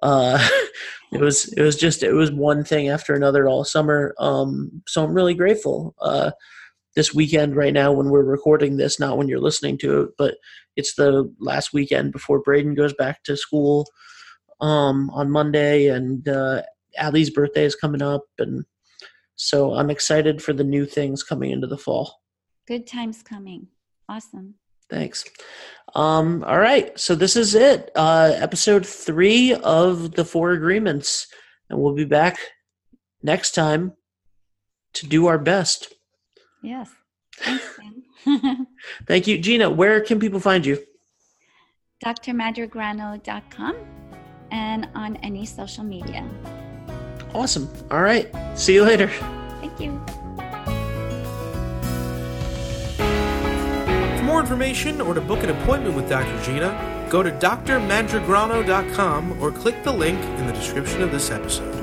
uh, 0.02 0.38
it 1.12 1.20
was 1.20 1.52
it 1.52 1.62
was 1.62 1.76
just 1.76 2.02
it 2.02 2.12
was 2.12 2.32
one 2.32 2.64
thing 2.64 2.88
after 2.88 3.14
another 3.14 3.48
all 3.48 3.64
summer 3.64 4.14
um, 4.18 4.82
so 4.88 5.04
i'm 5.04 5.14
really 5.14 5.34
grateful 5.34 5.94
uh, 6.00 6.30
this 6.96 7.14
weekend 7.14 7.54
right 7.54 7.74
now 7.74 7.92
when 7.92 8.08
we're 8.08 8.24
recording 8.24 8.78
this, 8.78 8.98
not 8.98 9.18
when 9.18 9.28
you're 9.28 9.38
listening 9.38 9.78
to 9.78 10.00
it, 10.00 10.10
but 10.16 10.36
it's 10.76 10.94
the 10.94 11.32
last 11.38 11.72
weekend 11.72 12.10
before 12.10 12.40
Braden 12.40 12.74
goes 12.74 12.94
back 12.94 13.22
to 13.24 13.36
school 13.36 13.86
um, 14.62 15.10
on 15.10 15.30
Monday, 15.30 15.88
and 15.88 16.26
uh, 16.26 16.62
Allie's 16.98 17.30
birthday 17.30 17.64
is 17.64 17.76
coming 17.76 18.00
up, 18.00 18.22
and 18.38 18.64
so 19.36 19.74
I'm 19.74 19.90
excited 19.90 20.42
for 20.42 20.54
the 20.54 20.64
new 20.64 20.86
things 20.86 21.22
coming 21.22 21.50
into 21.50 21.66
the 21.66 21.78
fall. 21.78 22.22
Good 22.66 22.86
times 22.86 23.22
coming. 23.22 23.68
Awesome. 24.08 24.54
Thanks. 24.88 25.24
Um, 25.94 26.44
all 26.44 26.58
right, 26.58 26.98
so 26.98 27.14
this 27.14 27.36
is 27.36 27.54
it, 27.54 27.90
uh, 27.96 28.32
episode 28.36 28.86
three 28.86 29.54
of 29.54 30.12
the 30.12 30.24
Four 30.24 30.52
Agreements, 30.52 31.26
and 31.68 31.78
we'll 31.80 31.94
be 31.94 32.04
back 32.04 32.38
next 33.22 33.52
time 33.52 33.92
to 34.94 35.06
do 35.06 35.26
our 35.26 35.38
best. 35.38 35.92
Yes. 36.62 36.90
Thanks, 37.38 37.78
Thank 39.06 39.26
you. 39.26 39.38
Gina, 39.38 39.70
where 39.70 40.00
can 40.00 40.18
people 40.18 40.40
find 40.40 40.64
you? 40.64 40.78
drmadragrano.com 42.04 43.76
and 44.50 44.88
on 44.94 45.16
any 45.16 45.46
social 45.46 45.84
media. 45.84 46.28
Awesome. 47.34 47.68
All 47.90 48.02
right. 48.02 48.30
See 48.54 48.74
you 48.74 48.84
later. 48.84 49.08
Thank 49.60 49.80
you. 49.80 50.25
Information 54.46 55.00
or 55.00 55.12
to 55.12 55.20
book 55.20 55.42
an 55.42 55.50
appointment 55.50 55.96
with 55.96 56.08
Dr. 56.08 56.40
Gina, 56.44 57.08
go 57.10 57.20
to 57.20 57.32
drmandragrano.com 57.32 59.42
or 59.42 59.50
click 59.50 59.82
the 59.82 59.92
link 59.92 60.20
in 60.38 60.46
the 60.46 60.52
description 60.52 61.02
of 61.02 61.10
this 61.10 61.32
episode. 61.32 61.75